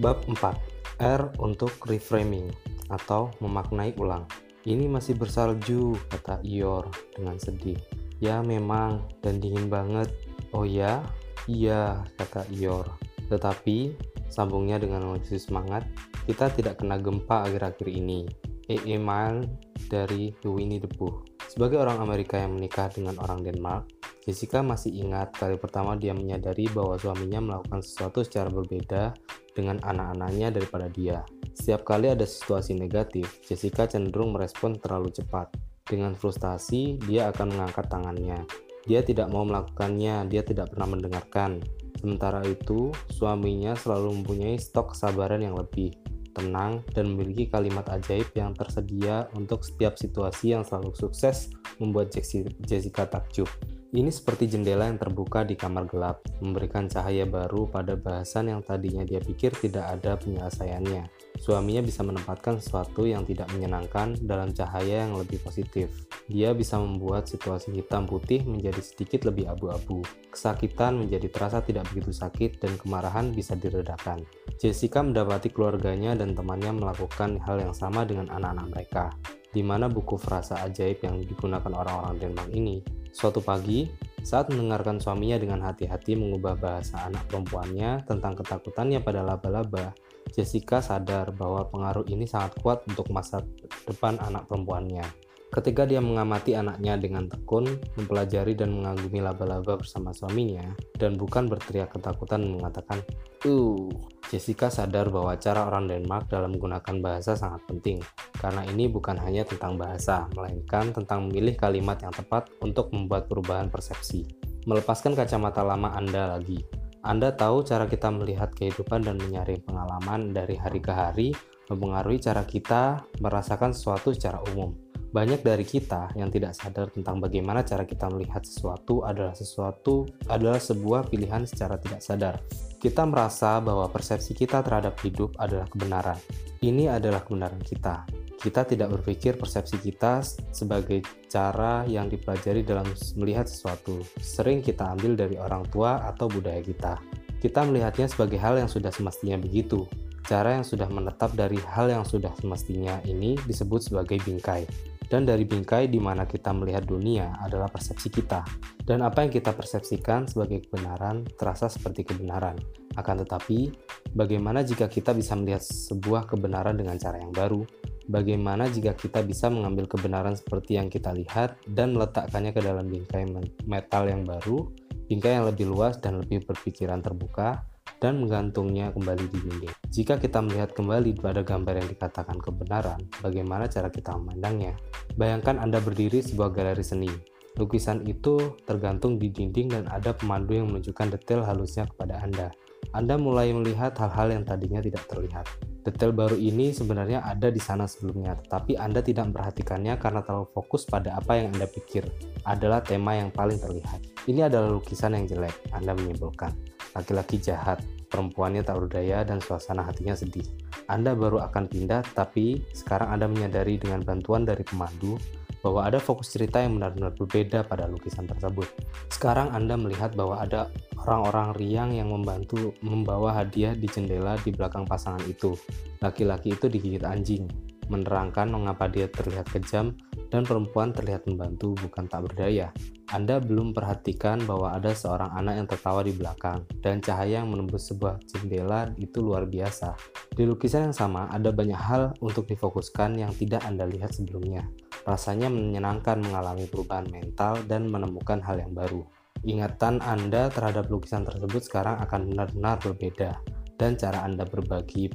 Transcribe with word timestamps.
Bab 0.00 0.24
4 0.24 0.56
R 0.96 1.28
untuk 1.44 1.76
reframing 1.84 2.48
atau 2.88 3.28
memaknai 3.44 3.92
ulang. 4.00 4.24
Ini 4.64 4.88
masih 4.88 5.12
bersalju, 5.12 5.92
kata 6.08 6.40
Ior 6.40 6.88
dengan 7.12 7.36
sedih. 7.36 7.76
Ya 8.16 8.40
memang, 8.40 9.04
dan 9.20 9.44
dingin 9.44 9.68
banget. 9.68 10.08
Oh 10.56 10.64
ya? 10.64 11.04
Iya, 11.44 12.00
kata 12.16 12.48
Ior. 12.48 12.88
Tetapi, 13.28 13.92
sambungnya 14.32 14.80
dengan 14.80 15.04
lebih 15.04 15.36
semangat, 15.36 15.84
kita 16.24 16.48
tidak 16.48 16.80
kena 16.80 16.96
gempa 16.96 17.44
akhir-akhir 17.44 17.88
ini. 17.92 18.24
E.E. 18.72 18.96
Mile 18.96 19.52
dari 19.92 20.32
The 20.40 20.48
Winnie 20.48 20.80
the. 20.80 21.28
Sebagai 21.44 21.76
orang 21.76 22.00
Amerika 22.00 22.40
yang 22.40 22.56
menikah 22.56 22.88
dengan 22.88 23.20
orang 23.20 23.44
Denmark, 23.44 23.99
Jessica 24.20 24.60
masih 24.60 24.92
ingat 25.00 25.32
kali 25.32 25.56
pertama 25.56 25.96
dia 25.96 26.12
menyadari 26.12 26.68
bahwa 26.68 27.00
suaminya 27.00 27.40
melakukan 27.40 27.80
sesuatu 27.80 28.20
secara 28.20 28.52
berbeda 28.52 29.16
dengan 29.56 29.80
anak-anaknya 29.80 30.52
daripada 30.52 30.92
dia. 30.92 31.24
Setiap 31.56 31.88
kali 31.88 32.12
ada 32.12 32.28
situasi 32.28 32.76
negatif, 32.76 33.40
Jessica 33.42 33.88
cenderung 33.88 34.36
merespon 34.36 34.76
terlalu 34.76 35.08
cepat. 35.08 35.56
Dengan 35.88 36.14
frustasi, 36.14 37.00
dia 37.02 37.32
akan 37.32 37.56
mengangkat 37.56 37.88
tangannya. 37.90 38.44
Dia 38.86 39.00
tidak 39.02 39.32
mau 39.32 39.42
melakukannya, 39.42 40.28
dia 40.28 40.44
tidak 40.44 40.76
pernah 40.76 40.88
mendengarkan. 40.92 41.58
Sementara 41.98 42.44
itu, 42.46 42.92
suaminya 43.10 43.74
selalu 43.74 44.20
mempunyai 44.22 44.56
stok 44.56 44.94
kesabaran 44.94 45.42
yang 45.42 45.56
lebih 45.56 45.96
tenang, 46.30 46.86
dan 46.94 47.10
memiliki 47.10 47.50
kalimat 47.50 47.84
ajaib 47.90 48.30
yang 48.38 48.54
tersedia 48.54 49.26
untuk 49.34 49.66
setiap 49.66 49.98
situasi 49.98 50.54
yang 50.54 50.62
selalu 50.62 50.94
sukses 50.94 51.50
membuat 51.82 52.14
Jessica 52.14 53.04
takjub. 53.10 53.50
Ini 53.90 54.06
seperti 54.06 54.46
jendela 54.46 54.86
yang 54.86 55.02
terbuka 55.02 55.42
di 55.42 55.58
kamar 55.58 55.90
gelap, 55.90 56.22
memberikan 56.38 56.86
cahaya 56.86 57.26
baru 57.26 57.66
pada 57.66 57.98
bahasan 57.98 58.46
yang 58.46 58.62
tadinya 58.62 59.02
dia 59.02 59.18
pikir 59.18 59.50
tidak 59.50 59.82
ada 59.82 60.14
penyelesaiannya. 60.14 61.10
Suaminya 61.42 61.82
bisa 61.82 62.06
menempatkan 62.06 62.62
sesuatu 62.62 63.02
yang 63.02 63.26
tidak 63.26 63.50
menyenangkan 63.50 64.14
dalam 64.22 64.54
cahaya 64.54 65.02
yang 65.02 65.18
lebih 65.18 65.42
positif. 65.42 65.90
Dia 66.30 66.54
bisa 66.54 66.78
membuat 66.78 67.26
situasi 67.26 67.74
hitam 67.74 68.06
putih 68.06 68.46
menjadi 68.46 68.78
sedikit 68.78 69.26
lebih 69.26 69.50
abu-abu. 69.50 70.06
Kesakitan 70.30 70.94
menjadi 70.94 71.26
terasa 71.26 71.58
tidak 71.58 71.90
begitu 71.90 72.14
sakit 72.14 72.62
dan 72.62 72.78
kemarahan 72.78 73.34
bisa 73.34 73.58
diredakan. 73.58 74.22
Jessica 74.62 75.02
mendapati 75.02 75.50
keluarganya 75.50 76.14
dan 76.14 76.38
temannya 76.38 76.78
melakukan 76.78 77.42
hal 77.42 77.58
yang 77.58 77.74
sama 77.74 78.06
dengan 78.06 78.30
anak-anak 78.30 78.66
mereka 78.70 79.04
di 79.50 79.66
mana 79.66 79.90
buku 79.90 80.14
frasa 80.14 80.62
ajaib 80.62 81.02
yang 81.02 81.18
digunakan 81.18 81.74
orang-orang 81.74 82.22
Denmark 82.22 82.54
ini. 82.54 82.99
Suatu 83.10 83.42
pagi, 83.42 83.90
saat 84.22 84.52
mendengarkan 84.52 85.02
suaminya 85.02 85.40
dengan 85.40 85.60
hati-hati 85.66 86.14
mengubah 86.14 86.54
bahasa 86.54 87.10
anak 87.10 87.26
perempuannya 87.26 88.06
tentang 88.06 88.38
ketakutannya 88.38 89.02
pada 89.02 89.26
laba-laba, 89.26 89.90
Jessica 90.30 90.78
sadar 90.78 91.34
bahwa 91.34 91.66
pengaruh 91.66 92.06
ini 92.06 92.22
sangat 92.28 92.54
kuat 92.62 92.86
untuk 92.86 93.10
masa 93.10 93.42
depan 93.88 94.20
anak 94.22 94.46
perempuannya. 94.46 95.29
Ketika 95.50 95.82
dia 95.82 95.98
mengamati 95.98 96.54
anaknya 96.54 96.94
dengan 96.94 97.26
tekun, 97.26 97.66
mempelajari 97.98 98.54
dan 98.54 98.70
mengagumi 98.70 99.18
laba-laba 99.18 99.74
bersama 99.74 100.14
suaminya, 100.14 100.62
dan 100.94 101.18
bukan 101.18 101.50
berteriak 101.50 101.90
ketakutan 101.90 102.46
mengatakan, 102.54 103.02
Uh, 103.40 103.88
Jessica 104.28 104.68
sadar 104.68 105.08
bahwa 105.08 105.32
cara 105.40 105.64
orang 105.64 105.88
Denmark 105.88 106.28
dalam 106.28 106.52
menggunakan 106.52 107.00
bahasa 107.00 107.32
sangat 107.32 107.64
penting, 107.64 107.98
karena 108.36 108.68
ini 108.68 108.84
bukan 108.84 109.16
hanya 109.16 109.48
tentang 109.48 109.80
bahasa, 109.80 110.28
melainkan 110.36 110.92
tentang 110.92 111.24
memilih 111.24 111.56
kalimat 111.56 111.96
yang 112.04 112.12
tepat 112.12 112.52
untuk 112.60 112.92
membuat 112.92 113.32
perubahan 113.32 113.72
persepsi. 113.72 114.28
Melepaskan 114.68 115.16
kacamata 115.16 115.64
lama 115.64 115.96
Anda 115.96 116.36
lagi. 116.36 116.60
Anda 117.00 117.32
tahu 117.32 117.64
cara 117.64 117.88
kita 117.88 118.12
melihat 118.12 118.52
kehidupan 118.52 119.08
dan 119.08 119.16
menyaring 119.16 119.64
pengalaman 119.64 120.36
dari 120.36 120.52
hari 120.52 120.84
ke 120.84 120.92
hari 120.92 121.32
mempengaruhi 121.72 122.20
cara 122.20 122.44
kita 122.44 123.00
merasakan 123.24 123.72
sesuatu 123.72 124.12
secara 124.12 124.44
umum 124.52 124.89
banyak 125.10 125.42
dari 125.42 125.66
kita 125.66 126.14
yang 126.14 126.30
tidak 126.30 126.54
sadar 126.54 126.86
tentang 126.94 127.18
bagaimana 127.18 127.66
cara 127.66 127.82
kita 127.82 128.06
melihat 128.14 128.46
sesuatu 128.46 129.02
adalah 129.02 129.34
sesuatu 129.34 130.06
adalah 130.30 130.62
sebuah 130.62 131.10
pilihan 131.10 131.42
secara 131.50 131.82
tidak 131.82 131.98
sadar. 131.98 132.38
Kita 132.78 133.02
merasa 133.04 133.58
bahwa 133.58 133.90
persepsi 133.90 134.38
kita 134.38 134.62
terhadap 134.62 134.96
hidup 135.02 135.34
adalah 135.36 135.66
kebenaran. 135.66 136.16
Ini 136.62 136.94
adalah 136.94 137.26
kebenaran 137.26 137.58
kita. 137.58 138.06
Kita 138.40 138.64
tidak 138.64 139.02
berpikir 139.02 139.36
persepsi 139.36 139.82
kita 139.82 140.24
sebagai 140.54 141.04
cara 141.28 141.84
yang 141.84 142.08
dipelajari 142.08 142.64
dalam 142.64 142.88
melihat 143.20 143.44
sesuatu. 143.50 144.00
Sering 144.22 144.64
kita 144.64 144.94
ambil 144.96 145.12
dari 145.18 145.36
orang 145.36 145.66
tua 145.68 146.06
atau 146.06 146.30
budaya 146.30 146.62
kita. 146.64 147.02
Kita 147.36 147.66
melihatnya 147.66 148.08
sebagai 148.08 148.40
hal 148.40 148.56
yang 148.56 148.70
sudah 148.70 148.94
semestinya 148.94 149.36
begitu. 149.36 149.84
Cara 150.24 150.56
yang 150.56 150.64
sudah 150.64 150.86
menetap 150.88 151.34
dari 151.34 151.58
hal 151.58 151.90
yang 151.90 152.06
sudah 152.06 152.32
semestinya 152.38 153.02
ini 153.04 153.36
disebut 153.44 153.92
sebagai 153.92 154.22
bingkai 154.24 154.89
dan 155.10 155.26
dari 155.26 155.42
bingkai 155.42 155.90
di 155.90 155.98
mana 155.98 156.22
kita 156.22 156.54
melihat 156.54 156.86
dunia 156.86 157.34
adalah 157.42 157.66
persepsi 157.66 158.08
kita. 158.14 158.46
Dan 158.78 159.02
apa 159.02 159.26
yang 159.26 159.34
kita 159.34 159.50
persepsikan 159.50 160.30
sebagai 160.30 160.62
kebenaran 160.70 161.26
terasa 161.34 161.66
seperti 161.66 162.06
kebenaran. 162.06 162.54
Akan 162.94 163.18
tetapi, 163.18 163.74
bagaimana 164.14 164.62
jika 164.62 164.86
kita 164.86 165.10
bisa 165.10 165.34
melihat 165.34 165.60
sebuah 165.66 166.30
kebenaran 166.30 166.78
dengan 166.78 166.94
cara 166.94 167.18
yang 167.18 167.34
baru? 167.34 167.66
Bagaimana 168.10 168.66
jika 168.70 168.94
kita 168.94 169.22
bisa 169.22 169.50
mengambil 169.50 169.86
kebenaran 169.86 170.34
seperti 170.34 170.78
yang 170.78 170.90
kita 170.90 171.14
lihat 171.14 171.58
dan 171.70 171.94
meletakkannya 171.94 172.50
ke 172.54 172.62
dalam 172.62 172.86
bingkai 172.86 173.26
metal 173.66 174.06
yang 174.06 174.26
baru, 174.26 174.66
bingkai 175.10 175.38
yang 175.38 175.46
lebih 175.46 175.70
luas 175.70 175.98
dan 175.98 176.22
lebih 176.22 176.42
berpikiran 176.46 177.02
terbuka, 177.02 177.69
dan 178.00 178.18
menggantungnya 178.18 178.90
kembali 178.96 179.24
di 179.28 179.38
dinding. 179.44 179.74
Jika 179.92 180.16
kita 180.16 180.40
melihat 180.40 180.72
kembali 180.72 181.20
pada 181.20 181.44
gambar 181.44 181.84
yang 181.84 181.88
dikatakan 181.92 182.40
kebenaran, 182.40 183.00
bagaimana 183.20 183.68
cara 183.68 183.92
kita 183.92 184.16
memandangnya? 184.16 184.74
Bayangkan 185.14 185.60
Anda 185.60 185.78
berdiri 185.78 186.24
sebuah 186.24 186.50
galeri 186.56 186.82
seni. 186.82 187.12
Lukisan 187.60 188.08
itu 188.08 188.56
tergantung 188.64 189.20
di 189.20 189.28
dinding 189.28 189.68
dan 189.68 189.84
ada 189.92 190.16
pemandu 190.16 190.56
yang 190.56 190.72
menunjukkan 190.72 191.12
detail 191.20 191.44
halusnya 191.44 191.84
kepada 191.92 192.24
Anda. 192.24 192.48
Anda 192.96 193.20
mulai 193.20 193.52
melihat 193.52 193.94
hal-hal 194.00 194.32
yang 194.32 194.42
tadinya 194.48 194.80
tidak 194.80 195.04
terlihat. 195.06 195.46
Detail 195.80 196.12
baru 196.12 196.36
ini 196.36 196.76
sebenarnya 196.76 197.24
ada 197.24 197.48
di 197.48 197.60
sana 197.60 197.88
sebelumnya, 197.88 198.36
tetapi 198.36 198.76
Anda 198.76 199.00
tidak 199.00 199.32
memperhatikannya 199.32 199.96
karena 199.96 200.20
terlalu 200.20 200.48
fokus 200.52 200.84
pada 200.84 201.16
apa 201.16 201.40
yang 201.40 201.52
Anda 201.52 201.68
pikir 201.68 202.04
adalah 202.44 202.84
tema 202.84 203.16
yang 203.16 203.32
paling 203.32 203.56
terlihat. 203.60 204.00
Ini 204.28 204.48
adalah 204.48 204.72
lukisan 204.72 205.16
yang 205.16 205.24
jelek, 205.24 205.56
Anda 205.72 205.96
menyimpulkan. 205.96 206.79
Laki-laki 206.96 207.38
jahat, 207.38 207.82
perempuannya 208.10 208.66
tak 208.66 208.82
berdaya 208.82 209.22
dan 209.22 209.38
suasana 209.38 209.86
hatinya 209.86 210.18
sedih. 210.18 210.44
Anda 210.90 211.14
baru 211.14 211.38
akan 211.46 211.70
pindah, 211.70 212.02
tapi 212.18 212.66
sekarang 212.74 213.14
Anda 213.14 213.30
menyadari 213.30 213.78
dengan 213.78 214.02
bantuan 214.02 214.42
dari 214.42 214.66
pemandu 214.66 215.14
bahwa 215.60 215.86
ada 215.86 216.00
fokus 216.00 216.32
cerita 216.32 216.58
yang 216.58 216.80
benar-benar 216.80 217.12
berbeda 217.14 217.68
pada 217.68 217.84
lukisan 217.86 218.24
tersebut. 218.24 218.66
Sekarang 219.12 219.52
Anda 219.52 219.76
melihat 219.76 220.16
bahwa 220.16 220.40
ada 220.40 220.72
orang-orang 221.04 221.48
riang 221.56 221.90
yang 221.92 222.08
membantu 222.10 222.72
membawa 222.80 223.36
hadiah 223.36 223.76
di 223.76 223.86
jendela 223.86 224.40
di 224.40 224.50
belakang 224.50 224.88
pasangan 224.88 225.22
itu. 225.28 225.54
Laki-laki 226.00 226.56
itu 226.56 226.66
digigit 226.66 227.04
anjing, 227.04 227.44
menerangkan 227.90 228.46
mengapa 228.46 228.86
dia 228.86 229.10
terlihat 229.10 229.50
kejam 229.50 229.98
dan 230.30 230.46
perempuan 230.46 230.94
terlihat 230.94 231.26
membantu 231.26 231.74
bukan 231.74 232.06
tak 232.06 232.30
berdaya. 232.30 232.70
Anda 233.10 233.42
belum 233.42 233.74
perhatikan 233.74 234.46
bahwa 234.46 234.70
ada 234.70 234.94
seorang 234.94 235.34
anak 235.34 235.54
yang 235.58 235.66
tertawa 235.66 236.06
di 236.06 236.14
belakang, 236.14 236.62
dan 236.78 237.02
cahaya 237.02 237.42
yang 237.42 237.50
menembus 237.50 237.90
sebuah 237.90 238.22
jendela 238.22 238.94
itu 238.94 239.18
luar 239.18 239.50
biasa. 239.50 239.98
Di 240.30 240.46
lukisan 240.46 240.88
yang 240.88 240.96
sama, 240.96 241.26
ada 241.26 241.50
banyak 241.50 241.74
hal 241.74 242.14
untuk 242.22 242.46
difokuskan 242.46 243.18
yang 243.18 243.34
tidak 243.34 243.66
Anda 243.66 243.90
lihat 243.90 244.14
sebelumnya. 244.14 244.62
Rasanya 245.02 245.50
menyenangkan 245.50 246.22
mengalami 246.22 246.70
perubahan 246.70 247.10
mental 247.10 247.58
dan 247.66 247.90
menemukan 247.90 248.38
hal 248.46 248.62
yang 248.62 248.70
baru. 248.70 249.02
Ingatan 249.42 249.98
Anda 250.04 250.46
terhadap 250.52 250.86
lukisan 250.86 251.26
tersebut 251.26 251.66
sekarang 251.66 251.98
akan 252.06 252.30
benar-benar 252.30 252.78
berbeda, 252.78 253.42
dan 253.80 253.96
cara 253.96 254.20
Anda 254.28 254.44
berbagi 254.44 255.08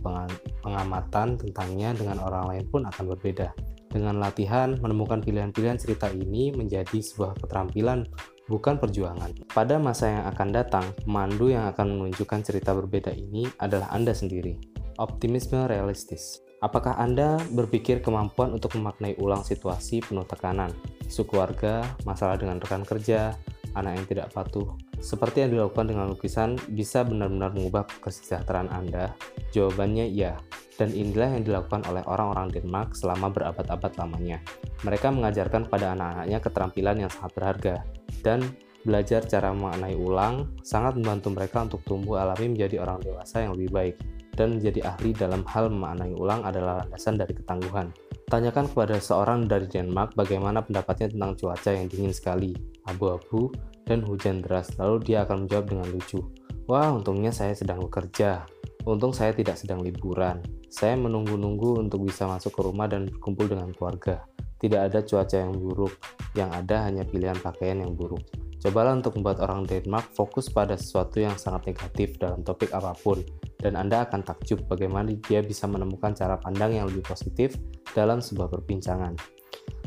pengamatan 0.66 1.38
tentangnya 1.38 1.94
dengan 1.94 2.18
orang 2.26 2.50
lain 2.50 2.66
pun 2.66 2.82
akan 2.90 3.14
berbeda. 3.14 3.54
Dengan 3.94 4.18
latihan, 4.18 4.74
menemukan 4.82 5.22
pilihan-pilihan 5.22 5.78
cerita 5.78 6.10
ini 6.10 6.50
menjadi 6.50 6.98
sebuah 6.98 7.38
keterampilan, 7.40 8.10
bukan 8.50 8.82
perjuangan. 8.82 9.32
Pada 9.54 9.78
masa 9.78 10.10
yang 10.10 10.26
akan 10.34 10.50
datang, 10.50 10.86
pemandu 11.06 11.54
yang 11.54 11.70
akan 11.70 12.02
menunjukkan 12.02 12.42
cerita 12.42 12.74
berbeda 12.74 13.14
ini 13.14 13.46
adalah 13.62 13.94
Anda 13.94 14.12
sendiri. 14.12 14.58
Optimisme 14.98 15.70
realistis. 15.70 16.42
Apakah 16.60 16.98
Anda 16.98 17.38
berpikir 17.54 18.02
kemampuan 18.02 18.52
untuk 18.52 18.74
memaknai 18.74 19.16
ulang 19.22 19.46
situasi 19.46 20.02
penuh 20.02 20.26
tekanan, 20.26 20.74
isu 21.06 21.24
keluarga, 21.30 21.86
masalah 22.04 22.36
dengan 22.36 22.58
rekan 22.58 22.82
kerja, 22.82 23.38
anak 23.75 24.00
yang 24.00 24.07
tidak 24.07 24.27
patuh, 24.31 24.74
seperti 24.98 25.45
yang 25.45 25.51
dilakukan 25.54 25.92
dengan 25.92 26.10
lukisan 26.12 26.57
bisa 26.72 27.04
benar-benar 27.04 27.51
mengubah 27.54 27.83
kesejahteraan 28.01 28.72
Anda? 28.72 29.13
Jawabannya 29.51 30.07
iya. 30.10 30.39
Dan 30.75 30.92
inilah 30.92 31.39
yang 31.39 31.44
dilakukan 31.48 31.88
oleh 31.88 32.04
orang-orang 32.04 32.51
Denmark 32.51 33.00
selama 33.00 33.31
berabad-abad 33.31 33.95
lamanya. 33.95 34.44
Mereka 34.83 35.07
mengajarkan 35.07 35.72
pada 35.72 35.95
anak-anaknya 35.95 36.39
keterampilan 36.44 36.98
yang 37.00 37.12
sangat 37.12 37.31
berharga, 37.31 37.75
dan 38.19 38.44
belajar 38.83 39.24
cara 39.25 39.50
mengenai 39.56 39.98
ulang 39.98 40.51
sangat 40.62 41.00
membantu 41.00 41.33
mereka 41.33 41.66
untuk 41.66 41.81
tumbuh 41.88 42.21
alami 42.21 42.54
menjadi 42.54 42.83
orang 42.83 43.01
dewasa 43.01 43.42
yang 43.48 43.57
lebih 43.57 43.71
baik. 43.71 43.95
Dan 44.36 44.60
menjadi 44.60 44.94
ahli 44.94 45.16
dalam 45.16 45.42
hal 45.48 45.72
memaknai 45.72 46.14
ulang 46.14 46.44
adalah 46.44 46.84
landasan 46.84 47.16
dari 47.16 47.34
ketangguhan. 47.34 47.90
Tanyakan 48.26 48.68
kepada 48.70 49.00
seorang 49.00 49.48
dari 49.48 49.66
Denmark 49.70 50.14
bagaimana 50.18 50.60
pendapatnya 50.62 51.14
tentang 51.14 51.32
cuaca 51.40 51.70
yang 51.72 51.88
dingin 51.88 52.14
sekali, 52.14 52.52
abu-abu, 52.86 53.50
dan 53.86 54.02
hujan 54.02 54.42
deras, 54.42 54.74
lalu 54.82 55.02
dia 55.02 55.24
akan 55.24 55.46
menjawab 55.46 55.66
dengan 55.70 55.88
lucu. 55.94 56.20
Wah, 56.66 56.90
untungnya 56.90 57.30
saya 57.30 57.54
sedang 57.54 57.86
bekerja. 57.86 58.50
Untung 58.86 59.14
saya 59.14 59.34
tidak 59.34 59.62
sedang 59.62 59.86
liburan. 59.86 60.42
Saya 60.70 60.98
menunggu-nunggu 60.98 61.86
untuk 61.86 62.10
bisa 62.10 62.26
masuk 62.26 62.54
ke 62.58 62.62
rumah 62.66 62.90
dan 62.90 63.06
berkumpul 63.10 63.46
dengan 63.46 63.70
keluarga. 63.74 64.26
Tidak 64.56 64.81
ada 64.92 65.04
cuaca 65.04 65.36
yang 65.36 65.54
buruk, 65.56 65.94
yang 66.34 66.52
ada 66.52 66.88
hanya 66.88 67.04
pilihan 67.04 67.38
pakaian 67.40 67.84
yang 67.84 67.92
buruk. 67.94 68.24
Cobalah 68.66 68.98
untuk 68.98 69.19
membuat 69.19 69.46
orang 69.46 69.62
Denmark 69.68 70.10
fokus 70.18 70.50
pada 70.50 70.74
sesuatu 70.74 71.22
yang 71.22 71.38
sangat 71.38 71.69
negatif 71.69 72.18
dalam 72.18 72.42
topik 72.42 72.74
apa 72.74 72.98
pun, 72.98 73.22
dan 73.62 73.78
Anda 73.78 74.10
akan 74.10 74.25
takjub 74.25 74.66
bagaimana 74.66 75.13
dia 75.30 75.46
bisa 75.46 75.69
menemukan 75.69 76.18
cara 76.18 76.42
pandang 76.42 76.74
yang 76.74 76.90
lebih 76.90 77.06
positif 77.06 77.54
dalam 77.94 78.25
sebuah 78.25 78.50
perbincangan. 78.50 79.13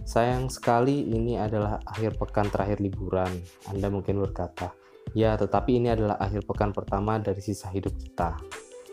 Sayang 0.07 0.49
sekali 0.49 1.05
ini 1.11 1.37
adalah 1.37 1.83
akhir 1.85 2.17
pekan 2.17 2.49
terakhir 2.49 2.79
liburan. 2.79 3.29
Anda 3.69 3.91
mungkin 3.91 4.23
berkata, 4.23 4.73
ya 5.13 5.35
tetapi 5.35 5.83
ini 5.83 5.93
adalah 5.93 6.17
akhir 6.17 6.47
pekan 6.49 6.71
pertama 6.71 7.19
dari 7.19 7.43
sisa 7.43 7.69
hidup 7.75 7.93
kita. 7.99 8.39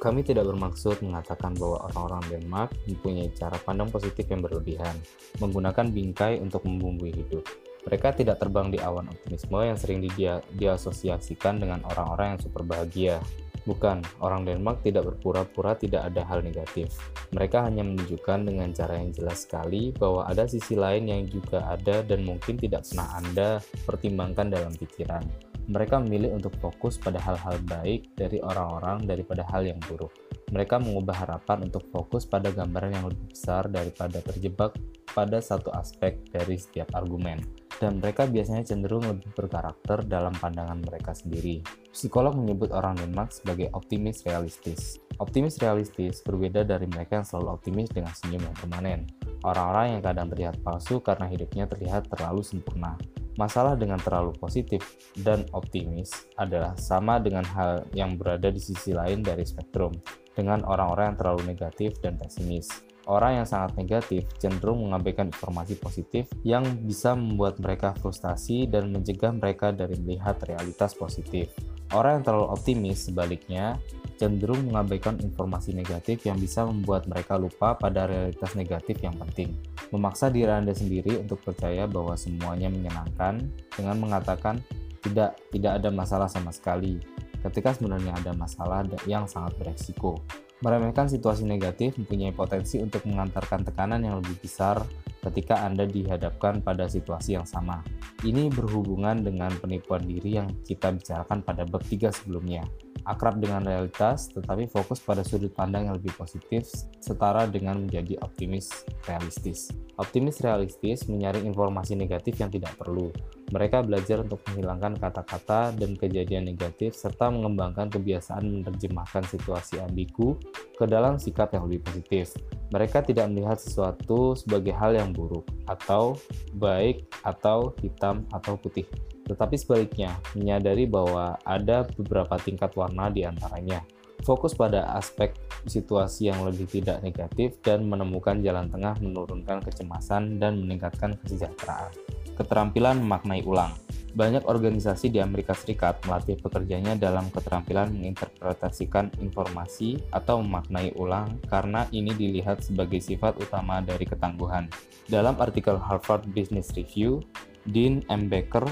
Kami 0.05 0.21
tidak 0.21 0.45
bermaksud 0.45 1.01
mengatakan 1.01 1.57
bahwa 1.57 1.89
orang-orang 1.89 2.21
Denmark 2.29 2.77
mempunyai 2.85 3.33
cara 3.33 3.57
pandang 3.57 3.89
positif 3.89 4.29
yang 4.29 4.45
berlebihan, 4.45 4.93
menggunakan 5.41 5.89
bingkai 5.89 6.37
untuk 6.45 6.61
membumbui 6.61 7.09
hidup. 7.09 7.41
Mereka 7.89 8.13
tidak 8.13 8.37
terbang 8.37 8.69
di 8.69 8.77
awan 8.77 9.09
optimisme 9.09 9.57
yang 9.65 9.73
sering 9.73 10.05
dia 10.13 10.45
diasosiasikan 10.61 11.57
dengan 11.57 11.81
orang-orang 11.89 12.37
yang 12.37 12.41
super 12.45 12.61
bahagia. 12.61 13.17
Bukan, 13.65 14.05
orang 14.21 14.45
Denmark 14.45 14.85
tidak 14.85 15.09
berpura-pura 15.09 15.73
tidak 15.73 16.13
ada 16.13 16.21
hal 16.21 16.45
negatif. 16.45 16.93
Mereka 17.33 17.65
hanya 17.65 17.81
menunjukkan 17.81 18.45
dengan 18.45 18.69
cara 18.77 19.01
yang 19.01 19.09
jelas 19.09 19.49
sekali 19.49 19.89
bahwa 19.89 20.29
ada 20.29 20.45
sisi 20.45 20.77
lain 20.77 21.09
yang 21.09 21.25
juga 21.25 21.65
ada 21.65 22.05
dan 22.05 22.21
mungkin 22.21 22.61
tidak 22.61 22.85
pernah 22.85 23.09
Anda 23.17 23.57
pertimbangkan 23.89 24.53
dalam 24.53 24.77
pikiran. 24.77 25.54
Mereka 25.65 26.01
memilih 26.05 26.37
untuk 26.37 26.53
fokus 26.61 27.01
pada 27.01 27.17
hal-hal 27.17 27.57
baik 27.65 28.13
dari 28.13 28.37
orang-orang 28.41 29.05
daripada 29.05 29.45
hal 29.49 29.65
yang 29.65 29.81
buruk. 29.85 30.13
Mereka 30.53 30.77
mengubah 30.77 31.25
harapan 31.25 31.65
untuk 31.65 31.89
fokus 31.89 32.29
pada 32.29 32.53
gambaran 32.53 32.91
yang 32.93 33.05
lebih 33.09 33.33
besar 33.33 33.65
daripada 33.69 34.21
terjebak 34.21 34.77
pada 35.15 35.41
satu 35.41 35.73
aspek 35.73 36.21
dari 36.29 36.59
setiap 36.59 36.93
argumen 36.93 37.65
dan 37.79 37.99
mereka 37.99 38.23
biasanya 38.27 38.63
cenderung 38.63 39.03
lebih 39.03 39.31
berkarakter 39.35 40.07
dalam 40.07 40.31
pandangan 40.35 40.79
mereka 40.79 41.11
sendiri. 41.11 41.59
Psikolog 41.91 42.35
menyebut 42.35 42.71
orang 42.71 42.95
Denmark 42.95 43.35
sebagai 43.35 43.71
optimis 43.75 44.23
realistis. 44.23 44.99
Optimis 45.19 45.59
realistis 45.59 46.19
berbeda 46.23 46.67
dari 46.67 46.87
mereka 46.87 47.23
yang 47.23 47.27
selalu 47.27 47.55
optimis 47.55 47.87
dengan 47.91 48.11
senyum 48.15 48.43
yang 48.43 48.55
permanen. 48.55 48.99
Orang-orang 49.43 49.99
yang 49.99 50.03
kadang 50.03 50.27
terlihat 50.31 50.55
palsu 50.63 50.99
karena 50.99 51.27
hidupnya 51.27 51.67
terlihat 51.67 52.07
terlalu 52.11 52.43
sempurna. 52.43 52.95
Masalah 53.35 53.75
dengan 53.75 53.99
terlalu 53.99 54.31
positif 54.39 54.95
dan 55.19 55.43
optimis 55.51 56.31
adalah 56.39 56.71
sama 56.79 57.19
dengan 57.19 57.43
hal 57.43 57.83
yang 57.91 58.15
berada 58.15 58.47
di 58.47 58.63
sisi 58.63 58.95
lain 58.95 59.19
dari 59.19 59.43
spektrum, 59.43 59.91
dengan 60.31 60.63
orang-orang 60.63 61.11
yang 61.11 61.19
terlalu 61.19 61.41
negatif 61.51 61.99
dan 61.99 62.15
pesimis. 62.15 62.84
Orang 63.05 63.37
yang 63.37 63.47
sangat 63.47 63.77
negatif 63.77 64.25
cenderung 64.41 64.81
mengabaikan 64.89 65.29
informasi 65.29 65.77
positif 65.77 66.25
yang 66.41 66.65
bisa 66.85 67.13
membuat 67.13 67.61
mereka 67.61 67.93
frustasi 68.01 68.65
dan 68.65 68.89
mencegah 68.89 69.29
mereka 69.29 69.69
dari 69.69 69.93
melihat 70.01 70.41
realitas 70.49 70.97
positif. 70.97 71.53
Orang 71.93 72.19
yang 72.19 72.23
terlalu 72.25 72.47
optimis, 72.49 73.05
sebaliknya, 73.05 73.77
cenderung 74.17 74.65
mengabaikan 74.65 75.21
informasi 75.21 75.75
negatif 75.77 76.25
yang 76.25 76.41
bisa 76.41 76.65
membuat 76.65 77.05
mereka 77.05 77.37
lupa 77.37 77.77
pada 77.77 78.09
realitas 78.09 78.57
negatif 78.57 78.97
yang 79.05 79.13
penting. 79.21 79.53
Memaksa 79.93 80.33
diri 80.33 80.49
Anda 80.49 80.73
sendiri 80.73 81.21
untuk 81.21 81.45
percaya 81.45 81.85
bahwa 81.85 82.17
semuanya 82.17 82.73
menyenangkan 82.73 83.37
dengan 83.69 83.95
mengatakan 84.01 84.65
tidak, 85.05 85.37
tidak 85.53 85.77
ada 85.77 85.89
masalah 85.93 86.25
sama 86.25 86.49
sekali, 86.49 86.97
ketika 87.45 87.77
sebenarnya 87.77 88.17
ada 88.17 88.33
masalah 88.33 88.81
yang 89.05 89.29
sangat 89.29 89.53
beresiko. 89.61 90.17
Meremehkan 90.65 91.05
situasi 91.05 91.45
negatif 91.45 91.93
mempunyai 92.01 92.33
potensi 92.33 92.81
untuk 92.81 93.05
mengantarkan 93.05 93.69
tekanan 93.69 94.01
yang 94.01 94.17
lebih 94.17 94.33
besar 94.41 94.81
ketika 95.21 95.61
Anda 95.61 95.85
dihadapkan 95.85 96.65
pada 96.65 96.89
situasi 96.89 97.37
yang 97.37 97.45
sama. 97.45 97.85
Ini 98.25 98.49
berhubungan 98.49 99.21
dengan 99.21 99.53
penipuan 99.61 100.01
diri 100.09 100.41
yang 100.41 100.49
kita 100.65 100.89
bicarakan 100.89 101.45
pada 101.45 101.69
bab 101.69 101.85
3 101.85 102.09
sebelumnya. 102.09 102.65
Akrab 103.05 103.37
dengan 103.37 103.61
realitas, 103.61 104.33
tetapi 104.33 104.65
fokus 104.65 104.97
pada 104.97 105.21
sudut 105.21 105.53
pandang 105.53 105.89
yang 105.89 105.95
lebih 105.95 106.13
positif, 106.17 106.65
setara 106.97 107.45
dengan 107.45 107.85
menjadi 107.85 108.17
optimis 108.25 108.85
realistis. 109.05 109.69
Optimis 110.01 110.41
realistis 110.41 111.05
menyaring 111.05 111.45
informasi 111.45 111.93
negatif 111.93 112.41
yang 112.41 112.49
tidak 112.49 112.73
perlu, 112.75 113.13
mereka 113.53 113.85
belajar 113.85 114.25
untuk 114.25 114.41
menghilangkan 114.49 114.97
kata-kata 114.97 115.69
dan 115.77 115.93
kejadian 115.93 116.49
negatif 116.49 116.97
serta 116.97 117.29
mengembangkan 117.29 117.93
kebiasaan 117.93 118.41
menerjemahkan 118.41 119.21
situasi 119.29 119.77
ambigu 119.85 120.41
ke 120.73 120.89
dalam 120.89 121.21
sikap 121.21 121.53
yang 121.53 121.69
lebih 121.69 121.85
positif. 121.85 122.33
Mereka 122.73 123.05
tidak 123.05 123.29
melihat 123.29 123.61
sesuatu 123.61 124.33
sebagai 124.33 124.73
hal 124.73 124.97
yang 124.97 125.13
buruk 125.13 125.45
atau 125.69 126.17
baik 126.57 127.05
atau 127.21 127.77
hitam 127.85 128.25
atau 128.33 128.57
putih, 128.57 128.89
tetapi 129.25 129.57
sebaliknya 129.57 130.15
menyadari 130.37 130.85
bahwa 130.85 131.35
ada 131.43 131.83
beberapa 131.97 132.37
tingkat 132.39 132.71
warna 132.77 133.09
di 133.09 133.25
antaranya. 133.25 133.81
Fokus 134.25 134.57
pada 134.57 134.89
aspek 134.97 135.37
situasi 135.69 136.33
yang 136.33 136.41
lebih 136.45 136.65
tidak 136.65 137.01
negatif 137.05 137.61
dan 137.61 137.85
menemukan 137.85 138.41
jalan 138.41 138.65
tengah 138.73 138.97
menurunkan 138.97 139.61
kecemasan 139.61 140.41
dan 140.41 140.57
meningkatkan 140.61 141.13
kesejahteraan. 141.21 141.93
Keterampilan 142.33 143.05
memaknai 143.05 143.45
ulang. 143.45 143.73
Banyak 144.15 144.47
organisasi 144.47 145.11
di 145.11 145.19
Amerika 145.19 145.51
Serikat 145.51 145.99
melatih 146.07 146.39
pekerjanya 146.39 146.95
dalam 146.95 147.27
keterampilan 147.29 147.91
menginterpretasikan 147.91 149.11
informasi 149.19 149.99
atau 150.09 150.39
memaknai 150.39 150.95
ulang 150.95 151.35
karena 151.51 151.83
ini 151.91 152.15
dilihat 152.15 152.63
sebagai 152.63 153.03
sifat 153.03 153.35
utama 153.43 153.83
dari 153.83 154.07
ketangguhan. 154.07 154.71
Dalam 155.11 155.35
artikel 155.37 155.75
Harvard 155.75 156.31
Business 156.31 156.71
Review, 156.73 157.21
Dean 157.65 158.05
M. 158.13 158.29
Baker, 158.29 158.65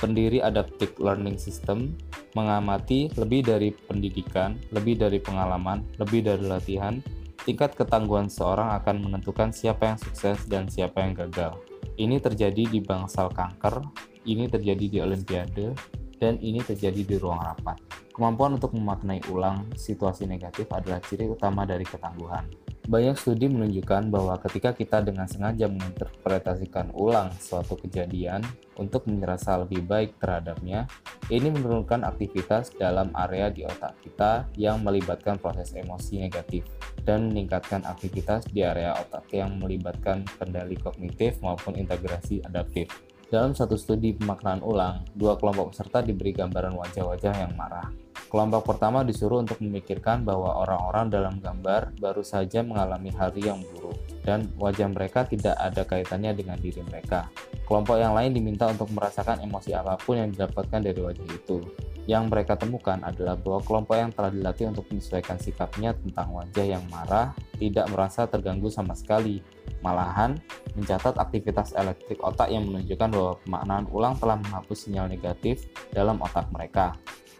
pendiri 0.00 0.40
Adaptive 0.40 0.96
Learning 0.96 1.36
System, 1.36 1.96
mengamati 2.32 3.12
lebih 3.16 3.44
dari 3.44 3.72
pendidikan, 3.72 4.56
lebih 4.72 4.96
dari 4.96 5.20
pengalaman, 5.20 5.84
lebih 6.00 6.24
dari 6.24 6.44
latihan, 6.44 7.00
tingkat 7.44 7.76
ketangguhan 7.76 8.28
seorang 8.28 8.76
akan 8.80 9.04
menentukan 9.04 9.52
siapa 9.52 9.94
yang 9.94 9.98
sukses 10.00 10.44
dan 10.48 10.68
siapa 10.68 11.00
yang 11.04 11.16
gagal. 11.16 11.60
Ini 11.98 12.22
terjadi 12.22 12.68
di 12.68 12.78
bangsal 12.80 13.32
kanker, 13.32 13.84
ini 14.28 14.46
terjadi 14.46 14.84
di 14.86 14.98
olimpiade, 15.00 15.72
dan 16.18 16.36
ini 16.42 16.60
terjadi 16.60 17.02
di 17.06 17.16
ruang 17.16 17.40
rapat. 17.40 17.78
Kemampuan 18.12 18.58
untuk 18.58 18.74
memaknai 18.74 19.22
ulang 19.30 19.70
situasi 19.78 20.26
negatif 20.26 20.66
adalah 20.74 20.98
ciri 20.98 21.30
utama 21.30 21.62
dari 21.62 21.86
ketangguhan. 21.86 22.68
Banyak 22.88 23.20
studi 23.20 23.52
menunjukkan 23.52 24.08
bahwa 24.08 24.40
ketika 24.40 24.72
kita 24.72 25.04
dengan 25.04 25.28
sengaja 25.28 25.68
menginterpretasikan 25.68 26.88
ulang 26.96 27.28
suatu 27.36 27.76
kejadian 27.76 28.40
untuk 28.80 29.04
merasa 29.12 29.60
lebih 29.60 29.84
baik 29.84 30.16
terhadapnya, 30.16 30.88
ini 31.28 31.52
menurunkan 31.52 32.08
aktivitas 32.08 32.72
dalam 32.72 33.12
area 33.12 33.52
di 33.52 33.68
otak 33.68 33.92
kita 34.00 34.48
yang 34.56 34.80
melibatkan 34.80 35.36
proses 35.36 35.76
emosi 35.76 36.24
negatif 36.24 36.64
dan 37.04 37.28
meningkatkan 37.28 37.84
aktivitas 37.84 38.48
di 38.48 38.64
area 38.64 38.96
otak 38.96 39.28
yang 39.36 39.60
melibatkan 39.60 40.24
kendali 40.40 40.80
kognitif 40.80 41.36
maupun 41.44 41.76
integrasi 41.76 42.40
adaptif. 42.48 42.88
Dalam 43.28 43.52
satu 43.52 43.76
studi 43.76 44.16
pemaknaan 44.16 44.64
ulang, 44.64 45.04
dua 45.12 45.36
kelompok 45.36 45.76
peserta 45.76 46.00
diberi 46.00 46.32
gambaran 46.32 46.72
wajah-wajah 46.72 47.44
yang 47.44 47.52
marah. 47.60 47.92
Kelompok 48.32 48.72
pertama 48.72 49.04
disuruh 49.04 49.44
untuk 49.44 49.60
memikirkan 49.60 50.24
bahwa 50.24 50.64
orang-orang 50.64 51.12
dalam 51.12 51.34
gambar 51.36 51.92
baru 52.00 52.24
saja 52.24 52.64
mengalami 52.64 53.12
hari 53.12 53.44
yang 53.44 53.60
buruk 53.68 54.00
dan 54.24 54.48
wajah 54.56 54.88
mereka 54.88 55.28
tidak 55.28 55.60
ada 55.60 55.84
kaitannya 55.84 56.32
dengan 56.40 56.56
diri 56.56 56.80
mereka. 56.88 57.28
Kelompok 57.68 58.00
yang 58.00 58.16
lain 58.16 58.32
diminta 58.32 58.64
untuk 58.64 58.88
merasakan 58.96 59.44
emosi 59.44 59.76
apa 59.76 60.00
pun 60.00 60.24
yang 60.24 60.32
didapatkan 60.32 60.80
dari 60.80 60.96
wajah 60.96 61.28
itu. 61.28 61.60
Yang 62.08 62.32
mereka 62.32 62.56
temukan 62.56 62.96
adalah 63.04 63.36
bahwa 63.36 63.60
kelompok 63.60 63.96
yang 64.00 64.08
telah 64.08 64.32
dilatih 64.32 64.72
untuk 64.72 64.88
menyesuaikan 64.88 65.36
sikapnya 65.36 65.92
tentang 65.92 66.32
wajah 66.32 66.64
yang 66.64 66.84
marah 66.88 67.36
tidak 67.60 67.92
merasa 67.92 68.24
terganggu 68.24 68.72
sama 68.72 68.96
sekali 68.96 69.44
Malahan, 69.84 70.36
mencatat 70.74 71.16
aktivitas 71.16 71.74
elektrik 71.74 72.18
otak 72.20 72.50
yang 72.52 72.66
menunjukkan 72.68 73.08
bahwa 73.10 73.32
pemaknaan 73.44 73.86
ulang 73.90 74.14
telah 74.18 74.36
menghapus 74.38 74.88
sinyal 74.88 75.06
negatif 75.08 75.68
dalam 75.90 76.18
otak 76.20 76.48
mereka. 76.54 76.94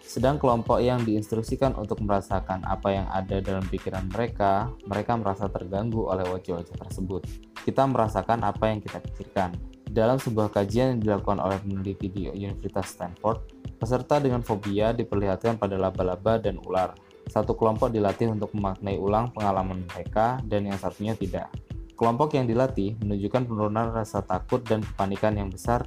Sedang 0.08 0.40
kelompok 0.40 0.80
yang 0.80 1.04
diinstruksikan 1.04 1.76
untuk 1.76 2.00
merasakan 2.00 2.64
apa 2.64 2.88
yang 2.96 3.06
ada 3.12 3.44
dalam 3.44 3.60
pikiran 3.68 4.08
mereka, 4.08 4.72
mereka 4.88 5.20
merasa 5.20 5.52
terganggu 5.52 6.08
oleh 6.08 6.24
wajah-wajah 6.24 6.80
tersebut. 6.80 7.28
Kita 7.60 7.84
merasakan 7.84 8.40
apa 8.40 8.72
yang 8.72 8.80
kita 8.80 9.04
pikirkan. 9.04 9.52
Dalam 9.84 10.16
sebuah 10.16 10.48
kajian 10.48 10.96
yang 10.96 11.00
dilakukan 11.04 11.36
oleh 11.44 11.60
peneliti 11.60 12.08
di 12.08 12.24
Universitas 12.24 12.96
Stanford, 12.96 13.52
peserta 13.76 14.16
dengan 14.16 14.40
fobia 14.40 14.96
diperlihatkan 14.96 15.60
pada 15.60 15.76
laba-laba 15.76 16.40
dan 16.40 16.56
ular. 16.64 16.96
Satu 17.28 17.52
kelompok 17.52 17.92
dilatih 17.92 18.32
untuk 18.32 18.56
memaknai 18.56 18.96
ulang 18.96 19.28
pengalaman 19.36 19.84
mereka 19.92 20.40
dan 20.48 20.64
yang 20.72 20.80
satunya 20.80 21.12
tidak. 21.12 21.52
Kelompok 21.98 22.38
yang 22.38 22.46
dilatih 22.46 22.94
menunjukkan 23.02 23.50
penurunan 23.50 23.90
rasa 23.90 24.22
takut 24.22 24.62
dan 24.62 24.86
kepanikan 24.86 25.34
yang 25.34 25.50
besar 25.50 25.82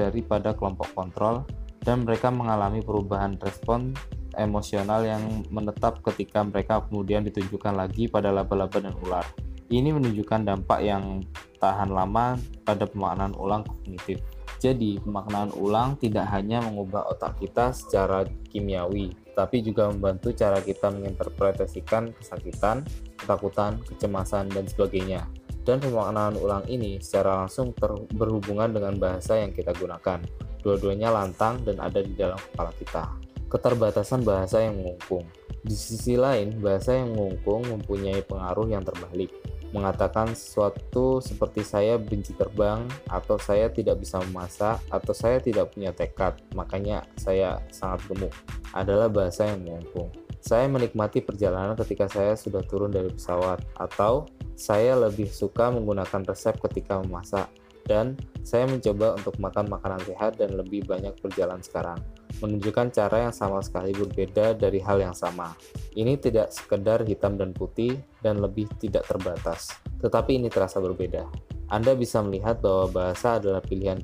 daripada 0.00 0.56
kelompok 0.56 0.88
kontrol 0.96 1.44
dan 1.84 2.08
mereka 2.08 2.32
mengalami 2.32 2.80
perubahan 2.80 3.36
respon 3.36 3.92
emosional 4.40 5.04
yang 5.04 5.44
menetap 5.52 6.00
ketika 6.00 6.40
mereka 6.40 6.80
kemudian 6.88 7.20
ditunjukkan 7.28 7.76
lagi 7.76 8.08
pada 8.08 8.32
laba-laba 8.32 8.80
dan 8.80 8.96
ular. 9.04 9.28
Ini 9.68 9.92
menunjukkan 9.92 10.48
dampak 10.48 10.80
yang 10.84 11.20
tahan 11.60 11.92
lama 11.92 12.40
pada 12.64 12.88
pemaknaan 12.88 13.36
ulang 13.36 13.64
kognitif. 13.68 14.24
Jadi, 14.56 15.02
pemaknaan 15.02 15.50
ulang 15.58 15.98
tidak 15.98 16.30
hanya 16.30 16.62
mengubah 16.62 17.10
otak 17.10 17.34
kita 17.42 17.74
secara 17.74 18.22
kimiawi, 18.46 19.10
tapi 19.34 19.58
juga 19.58 19.90
membantu 19.90 20.30
cara 20.30 20.62
kita 20.62 20.86
menginterpretasikan 20.92 22.14
kesakitan, 22.14 22.86
ketakutan, 23.18 23.82
kecemasan, 23.82 24.46
dan 24.54 24.64
sebagainya. 24.70 25.26
Dan 25.62 25.78
pemaknaan 25.78 26.34
ulang 26.38 26.66
ini 26.66 26.98
secara 26.98 27.46
langsung 27.46 27.70
berhubungan 28.10 28.74
dengan 28.74 28.98
bahasa 28.98 29.38
yang 29.38 29.54
kita 29.54 29.70
gunakan. 29.78 30.18
Dua-duanya 30.62 31.10
lantang 31.14 31.62
dan 31.62 31.78
ada 31.78 32.02
di 32.02 32.14
dalam 32.18 32.38
kepala 32.38 32.74
kita. 32.74 33.04
Keterbatasan 33.46 34.26
bahasa 34.26 34.62
yang 34.62 34.78
mengungkung. 34.78 35.26
Di 35.62 35.74
sisi 35.78 36.18
lain, 36.18 36.58
bahasa 36.58 36.98
yang 36.98 37.14
mengungkung 37.14 37.62
mempunyai 37.70 38.26
pengaruh 38.26 38.66
yang 38.66 38.82
terbalik 38.82 39.30
mengatakan 39.72 40.36
sesuatu 40.36 41.18
seperti 41.24 41.64
saya 41.64 41.96
benci 41.96 42.36
terbang 42.36 42.84
atau 43.08 43.40
saya 43.40 43.72
tidak 43.72 44.04
bisa 44.04 44.20
memasak 44.20 44.78
atau 44.92 45.12
saya 45.16 45.40
tidak 45.40 45.72
punya 45.72 45.90
tekad 45.96 46.36
makanya 46.52 47.00
saya 47.16 47.56
sangat 47.72 48.04
gemuk 48.12 48.32
adalah 48.76 49.08
bahasa 49.08 49.48
yang 49.48 49.64
mengungkung 49.64 50.12
saya 50.42 50.66
menikmati 50.66 51.22
perjalanan 51.22 51.78
ketika 51.78 52.10
saya 52.10 52.34
sudah 52.34 52.66
turun 52.66 52.90
dari 52.90 53.08
pesawat 53.14 53.62
atau 53.78 54.26
saya 54.58 54.98
lebih 54.98 55.30
suka 55.30 55.70
menggunakan 55.70 56.26
resep 56.26 56.58
ketika 56.58 56.98
memasak 56.98 57.46
dan 57.86 58.18
saya 58.42 58.66
mencoba 58.66 59.18
untuk 59.18 59.38
makan 59.38 59.70
makanan 59.70 60.02
sehat 60.02 60.38
dan 60.38 60.54
lebih 60.58 60.82
banyak 60.86 61.14
berjalan 61.22 61.62
sekarang 61.62 61.98
menunjukkan 62.42 62.90
cara 62.90 63.30
yang 63.30 63.34
sama 63.34 63.62
sekali 63.62 63.94
berbeda 63.94 64.58
dari 64.58 64.82
hal 64.82 64.98
yang 64.98 65.14
sama. 65.14 65.54
Ini 65.94 66.18
tidak 66.18 66.50
sekedar 66.50 67.06
hitam 67.06 67.38
dan 67.38 67.54
putih 67.54 68.02
dan 68.18 68.42
lebih 68.42 68.66
tidak 68.82 69.06
terbatas, 69.06 69.70
tetapi 70.02 70.42
ini 70.42 70.50
terasa 70.50 70.82
berbeda. 70.82 71.28
Anda 71.70 71.94
bisa 71.94 72.20
melihat 72.20 72.58
bahwa 72.60 72.90
bahasa 72.90 73.38
adalah 73.38 73.62
pilihan 73.62 74.02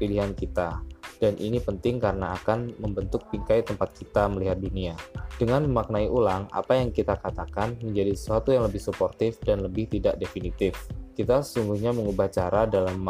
pilihan 0.00 0.32
kita, 0.32 0.80
dan 1.18 1.34
ini 1.38 1.58
penting 1.58 1.98
karena 1.98 2.38
akan 2.38 2.78
membentuk 2.78 3.26
bingkai 3.30 3.66
tempat 3.66 3.94
kita 3.98 4.30
melihat 4.30 4.58
dunia. 4.58 4.94
Dengan 5.38 5.66
memaknai 5.66 6.06
ulang, 6.06 6.46
apa 6.54 6.78
yang 6.78 6.94
kita 6.94 7.18
katakan 7.18 7.78
menjadi 7.82 8.14
sesuatu 8.14 8.54
yang 8.54 8.66
lebih 8.66 8.82
suportif 8.82 9.38
dan 9.42 9.62
lebih 9.62 9.90
tidak 9.90 10.18
definitif. 10.18 10.78
Kita 11.18 11.42
sesungguhnya 11.42 11.90
mengubah 11.90 12.30
cara 12.30 12.66
dalam 12.70 13.02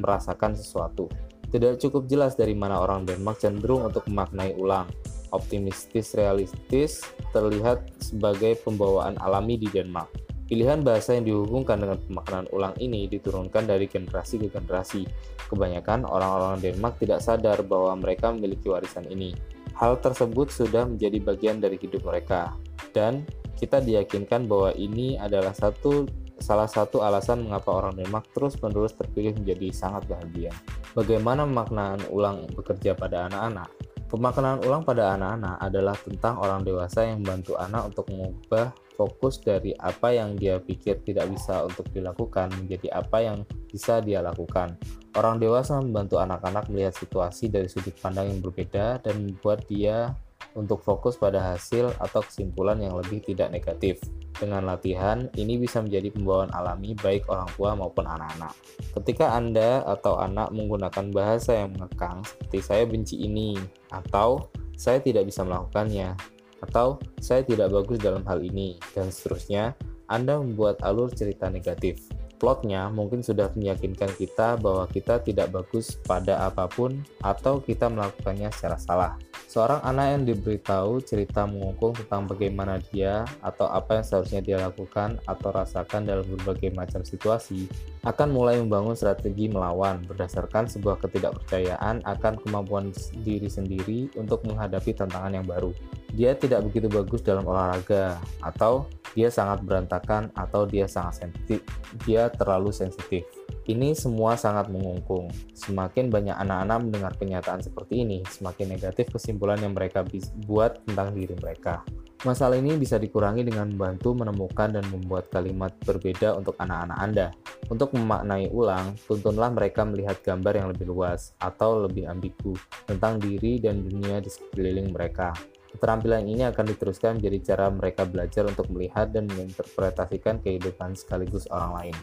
merasakan 0.00 0.56
sesuatu. 0.56 1.12
Tidak 1.52 1.76
cukup 1.78 2.08
jelas 2.08 2.34
dari 2.34 2.56
mana 2.56 2.80
orang 2.80 3.04
Denmark 3.04 3.44
cenderung 3.44 3.86
untuk 3.86 4.08
memaknai 4.08 4.56
ulang. 4.56 4.88
Optimistis 5.30 6.16
realistis 6.16 7.04
terlihat 7.36 7.84
sebagai 8.00 8.58
pembawaan 8.64 9.20
alami 9.20 9.60
di 9.60 9.68
Denmark. 9.68 10.23
Pilihan 10.44 10.84
bahasa 10.84 11.16
yang 11.16 11.24
dihubungkan 11.24 11.80
dengan 11.80 11.96
pemaknaan 12.04 12.46
ulang 12.52 12.76
ini 12.76 13.08
diturunkan 13.08 13.64
dari 13.64 13.88
generasi 13.88 14.36
ke 14.44 14.52
generasi. 14.52 15.08
Kebanyakan 15.48 16.04
orang-orang 16.04 16.60
Denmark 16.60 17.00
tidak 17.00 17.24
sadar 17.24 17.64
bahwa 17.64 17.96
mereka 17.96 18.28
memiliki 18.28 18.68
warisan 18.68 19.08
ini. 19.08 19.32
Hal 19.72 19.98
tersebut 20.04 20.52
sudah 20.52 20.84
menjadi 20.84 21.18
bagian 21.24 21.64
dari 21.64 21.80
hidup 21.80 22.04
mereka, 22.04 22.52
dan 22.92 23.24
kita 23.56 23.80
diyakinkan 23.80 24.44
bahwa 24.44 24.76
ini 24.76 25.16
adalah 25.16 25.56
satu 25.56 26.04
salah 26.36 26.68
satu 26.68 27.00
alasan 27.00 27.48
mengapa 27.48 27.72
orang 27.72 27.96
Denmark 27.96 28.28
terus-menerus 28.36 28.92
terpilih 29.00 29.32
menjadi 29.40 29.72
sangat 29.72 30.04
bahagia. 30.10 30.52
Bagaimana 30.92 31.48
pemaknaan 31.48 32.04
ulang 32.12 32.44
bekerja 32.52 32.92
pada 32.92 33.32
anak-anak? 33.32 33.72
Pemaknaan 34.12 34.60
ulang 34.62 34.84
pada 34.84 35.16
anak-anak 35.16 35.56
adalah 35.58 35.96
tentang 35.96 36.38
orang 36.38 36.60
dewasa 36.62 37.08
yang 37.08 37.24
membantu 37.24 37.56
anak 37.56 37.82
untuk 37.90 38.06
mengubah 38.12 38.70
fokus 38.94 39.42
dari 39.42 39.74
apa 39.78 40.14
yang 40.14 40.38
dia 40.38 40.62
pikir 40.62 41.02
tidak 41.02 41.30
bisa 41.30 41.66
untuk 41.66 41.86
dilakukan 41.90 42.50
menjadi 42.54 43.02
apa 43.02 43.18
yang 43.22 43.38
bisa 43.66 43.98
dia 43.98 44.22
lakukan. 44.22 44.78
Orang 45.14 45.38
dewasa 45.38 45.78
membantu 45.78 46.18
anak-anak 46.18 46.70
melihat 46.70 46.94
situasi 46.94 47.50
dari 47.50 47.70
sudut 47.70 47.94
pandang 47.98 48.30
yang 48.30 48.40
berbeda 48.42 49.02
dan 49.02 49.26
membuat 49.26 49.66
dia 49.66 50.14
untuk 50.54 50.82
fokus 50.82 51.18
pada 51.18 51.42
hasil 51.42 51.90
atau 51.98 52.22
kesimpulan 52.22 52.78
yang 52.78 52.94
lebih 52.94 53.22
tidak 53.22 53.50
negatif. 53.50 53.98
Dengan 54.34 54.66
latihan, 54.66 55.30
ini 55.38 55.58
bisa 55.58 55.78
menjadi 55.78 56.10
pembawaan 56.10 56.50
alami 56.54 56.94
baik 56.98 57.30
orang 57.30 57.46
tua 57.54 57.78
maupun 57.78 58.06
anak-anak. 58.06 58.54
Ketika 58.94 59.34
Anda 59.34 59.86
atau 59.86 60.18
anak 60.18 60.50
menggunakan 60.50 61.14
bahasa 61.14 61.62
yang 61.62 61.74
mengekang 61.74 62.22
seperti 62.26 62.58
saya 62.62 62.82
benci 62.86 63.22
ini, 63.22 63.54
atau 63.94 64.50
saya 64.74 64.98
tidak 64.98 65.30
bisa 65.30 65.46
melakukannya, 65.46 66.18
atau 66.64 66.96
saya 67.20 67.44
tidak 67.44 67.70
bagus 67.70 68.00
dalam 68.00 68.24
hal 68.24 68.40
ini, 68.40 68.80
dan 68.96 69.12
seterusnya, 69.12 69.76
Anda 70.08 70.40
membuat 70.40 70.80
alur 70.80 71.12
cerita 71.12 71.52
negatif. 71.52 72.08
Plotnya 72.34 72.92
mungkin 72.92 73.24
sudah 73.24 73.48
meyakinkan 73.56 74.10
kita 74.20 74.60
bahwa 74.60 74.84
kita 74.90 75.22
tidak 75.22 75.54
bagus 75.54 75.96
pada 76.04 76.44
apa 76.44 76.68
pun 76.68 77.00
atau 77.24 77.62
kita 77.62 77.88
melakukannya 77.88 78.52
secara 78.52 78.76
salah. 78.76 79.12
Seorang 79.54 79.86
anak 79.86 80.06
yang 80.10 80.22
diberitahu 80.26 80.98
cerita 81.06 81.46
mengungkung 81.46 81.94
tentang 81.94 82.26
bagaimana 82.26 82.82
dia 82.90 83.22
atau 83.38 83.70
apa 83.70 84.02
yang 84.02 84.04
seharusnya 84.04 84.42
dia 84.42 84.58
lakukan 84.58 85.14
atau 85.30 85.54
rasakan 85.54 86.02
dalam 86.02 86.26
berbagai 86.26 86.74
macam 86.74 87.06
situasi 87.06 87.70
akan 88.02 88.34
mulai 88.34 88.58
membangun 88.58 88.98
strategi 88.98 89.46
melawan 89.46 90.02
berdasarkan 90.10 90.66
sebuah 90.66 90.98
ketidakpercayaan 91.06 92.02
akan 92.02 92.34
kemampuan 92.42 92.90
diri 93.22 93.46
sendiri 93.46 94.10
untuk 94.18 94.42
menghadapi 94.42 94.90
tantangan 94.90 95.38
yang 95.38 95.46
baru. 95.46 95.70
Dia 96.14 96.38
tidak 96.38 96.70
begitu 96.70 96.86
bagus 96.86 97.26
dalam 97.26 97.42
olahraga 97.42 98.22
atau 98.38 98.86
dia 99.18 99.30
sangat 99.30 99.62
berantakan 99.66 100.30
atau 100.34 100.66
dia 100.66 100.86
sangat 100.86 101.26
sensitif. 101.26 101.62
Dia 102.06 102.30
terlalu 102.30 102.70
sensitif. 102.70 103.26
Ini 103.64 103.96
semua 103.98 104.38
sangat 104.38 104.70
mengungkung. 104.70 105.32
Semakin 105.56 106.12
banyak 106.12 106.36
anak-anak 106.36 106.78
mendengar 106.84 107.12
kenyataan 107.18 107.64
seperti 107.64 108.06
ini, 108.06 108.20
semakin 108.28 108.76
negatif 108.76 109.10
kesimpulan 109.10 109.58
yang 109.58 109.72
mereka 109.72 110.06
buat 110.44 110.84
tentang 110.84 111.16
diri 111.16 111.34
mereka. 111.34 111.80
Masalah 112.24 112.56
ini 112.56 112.76
bisa 112.80 112.96
dikurangi 112.96 113.44
dengan 113.44 113.68
membantu 113.72 114.16
menemukan 114.16 114.72
dan 114.72 114.84
membuat 114.88 115.28
kalimat 115.28 115.76
berbeda 115.84 116.36
untuk 116.36 116.56
anak-anak 116.56 116.98
Anda. 117.00 117.26
Untuk 117.68 117.96
memaknai 117.96 118.48
ulang, 118.52 118.96
tuntunlah 119.08 119.52
mereka 119.52 119.84
melihat 119.84 120.20
gambar 120.20 120.52
yang 120.56 120.68
lebih 120.72 120.88
luas 120.88 121.32
atau 121.40 121.84
lebih 121.84 122.08
ambigu 122.08 122.56
tentang 122.84 123.20
diri 123.20 123.60
dan 123.60 123.80
dunia 123.84 124.20
di 124.20 124.28
sekeliling 124.28 124.92
mereka. 124.92 125.36
Keterampilan 125.74 126.22
ini 126.30 126.46
akan 126.46 126.70
diteruskan 126.70 127.18
menjadi 127.18 127.52
cara 127.52 127.66
mereka 127.66 128.06
belajar 128.06 128.46
untuk 128.46 128.70
melihat 128.70 129.10
dan 129.10 129.26
menginterpretasikan 129.26 130.38
kehidupan 130.38 130.94
sekaligus 130.94 131.50
orang 131.50 131.72
lain. 131.74 131.96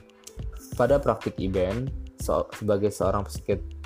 Pada 0.76 1.00
praktik 1.00 1.40
event, 1.40 1.88
so, 2.20 2.52
sebagai 2.52 2.92
seorang 2.92 3.24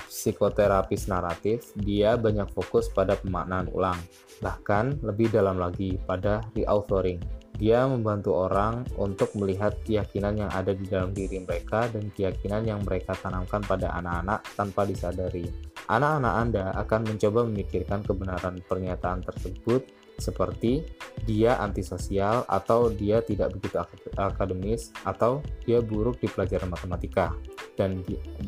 psikoterapis 0.09 1.05
naratif, 1.05 1.69
dia 1.77 2.17
banyak 2.17 2.49
fokus 2.53 2.89
pada 2.89 3.13
pemaknaan 3.17 3.69
ulang, 3.73 3.97
bahkan 4.41 4.97
lebih 5.05 5.29
dalam 5.29 5.61
lagi 5.61 6.01
pada 6.01 6.41
reauthoring. 6.57 7.21
Dia 7.55 7.87
membantu 7.87 8.35
orang 8.35 8.83
untuk 8.99 9.31
melihat 9.39 9.79
keyakinan 9.87 10.43
yang 10.43 10.51
ada 10.51 10.75
di 10.75 10.83
dalam 10.87 11.15
diri 11.15 11.39
mereka 11.39 11.87
dan 11.87 12.11
keyakinan 12.11 12.67
yang 12.67 12.79
mereka 12.83 13.15
tanamkan 13.15 13.63
pada 13.63 13.95
anak-anak 13.95 14.43
tanpa 14.59 14.83
disadari. 14.83 15.47
Anak-anak 15.87 16.33
Anda 16.33 16.65
akan 16.81 17.01
mencoba 17.13 17.45
memikirkan 17.47 18.01
kebenaran 18.03 18.59
pernyataan 18.65 19.21
tersebut 19.23 19.85
seperti 20.17 20.83
dia 21.27 21.59
antisosial 21.59 22.47
atau 22.47 22.87
dia 22.87 23.19
tidak 23.19 23.55
begitu 23.55 23.79
akademis 24.15 24.95
atau 25.03 25.43
dia 25.67 25.83
buruk 25.83 26.19
di 26.23 26.27
pelajaran 26.31 26.71
matematika 26.71 27.35
dan 27.75 27.99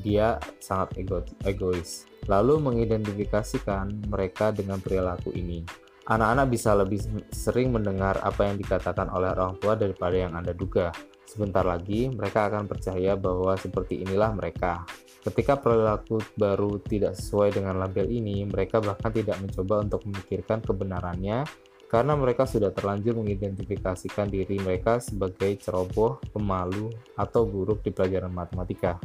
dia 0.03 0.39
sangat 0.63 0.95
ego 0.99 1.23
egois. 1.43 2.07
Lalu 2.27 2.59
mengidentifikasikan 2.59 4.07
mereka 4.07 4.51
dengan 4.51 4.79
perilaku 4.79 5.31
ini. 5.35 5.86
Anak-anak 6.07 6.47
bisa 6.47 6.71
lebih 6.71 7.03
sering 7.35 7.75
mendengar 7.75 8.15
apa 8.23 8.47
yang 8.47 8.55
dikatakan 8.55 9.11
oleh 9.11 9.27
orang 9.27 9.59
tua 9.59 9.75
daripada 9.75 10.15
yang 10.15 10.39
Anda 10.39 10.55
duga. 10.55 10.87
Sebentar 11.27 11.67
lagi, 11.67 12.07
mereka 12.07 12.47
akan 12.47 12.63
percaya 12.63 13.19
bahwa 13.19 13.59
seperti 13.59 14.07
inilah 14.07 14.31
mereka. 14.31 14.87
Ketika 15.27 15.59
perilaku 15.59 16.23
baru 16.39 16.79
tidak 16.79 17.19
sesuai 17.19 17.59
dengan 17.59 17.75
label 17.83 18.07
ini, 18.07 18.47
mereka 18.47 18.79
bahkan 18.79 19.11
tidak 19.11 19.35
mencoba 19.43 19.83
untuk 19.83 20.07
memikirkan 20.07 20.63
kebenarannya 20.63 21.43
karena 21.91 22.15
mereka 22.15 22.47
sudah 22.47 22.71
terlanjur 22.71 23.19
mengidentifikasikan 23.19 24.31
diri 24.31 24.63
mereka 24.63 25.03
sebagai 25.03 25.59
ceroboh, 25.59 26.23
pemalu, 26.31 26.87
atau 27.19 27.43
buruk 27.43 27.83
di 27.83 27.91
pelajaran 27.91 28.31
matematika. 28.31 28.95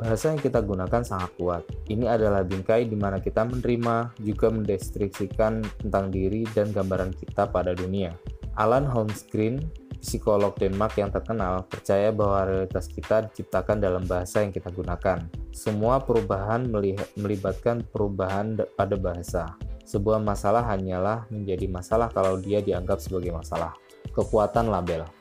Bahasa 0.00 0.32
yang 0.32 0.40
kita 0.40 0.64
gunakan 0.64 1.04
sangat 1.04 1.28
kuat. 1.36 1.60
Ini 1.92 2.08
adalah 2.08 2.40
bingkai 2.40 2.88
di 2.88 2.96
mana 2.96 3.20
kita 3.20 3.44
menerima, 3.44 4.16
juga 4.24 4.48
mendestriksikan 4.48 5.60
tentang 5.76 6.08
diri 6.08 6.48
dan 6.56 6.72
gambaran 6.72 7.12
kita 7.12 7.52
pada 7.52 7.76
dunia. 7.76 8.16
Alan 8.56 8.88
Holmgren, 8.88 9.60
psikolog 10.00 10.56
Denmark 10.56 10.96
yang 10.96 11.12
terkenal, 11.12 11.68
percaya 11.68 12.08
bahwa 12.16 12.48
realitas 12.48 12.88
kita 12.88 13.28
diciptakan 13.28 13.76
dalam 13.76 14.08
bahasa 14.08 14.40
yang 14.40 14.56
kita 14.56 14.72
gunakan. 14.72 15.20
Semua 15.52 16.00
perubahan 16.00 16.64
melibatkan 17.20 17.84
perubahan 17.84 18.56
pada 18.56 18.96
bahasa. 18.96 19.52
Sebuah 19.84 20.16
masalah 20.16 20.64
hanyalah 20.64 21.28
menjadi 21.28 21.68
masalah 21.68 22.08
kalau 22.08 22.40
dia 22.40 22.64
dianggap 22.64 23.04
sebagai 23.04 23.36
masalah. 23.36 23.76
Kekuatan 24.16 24.72
label. 24.72 25.19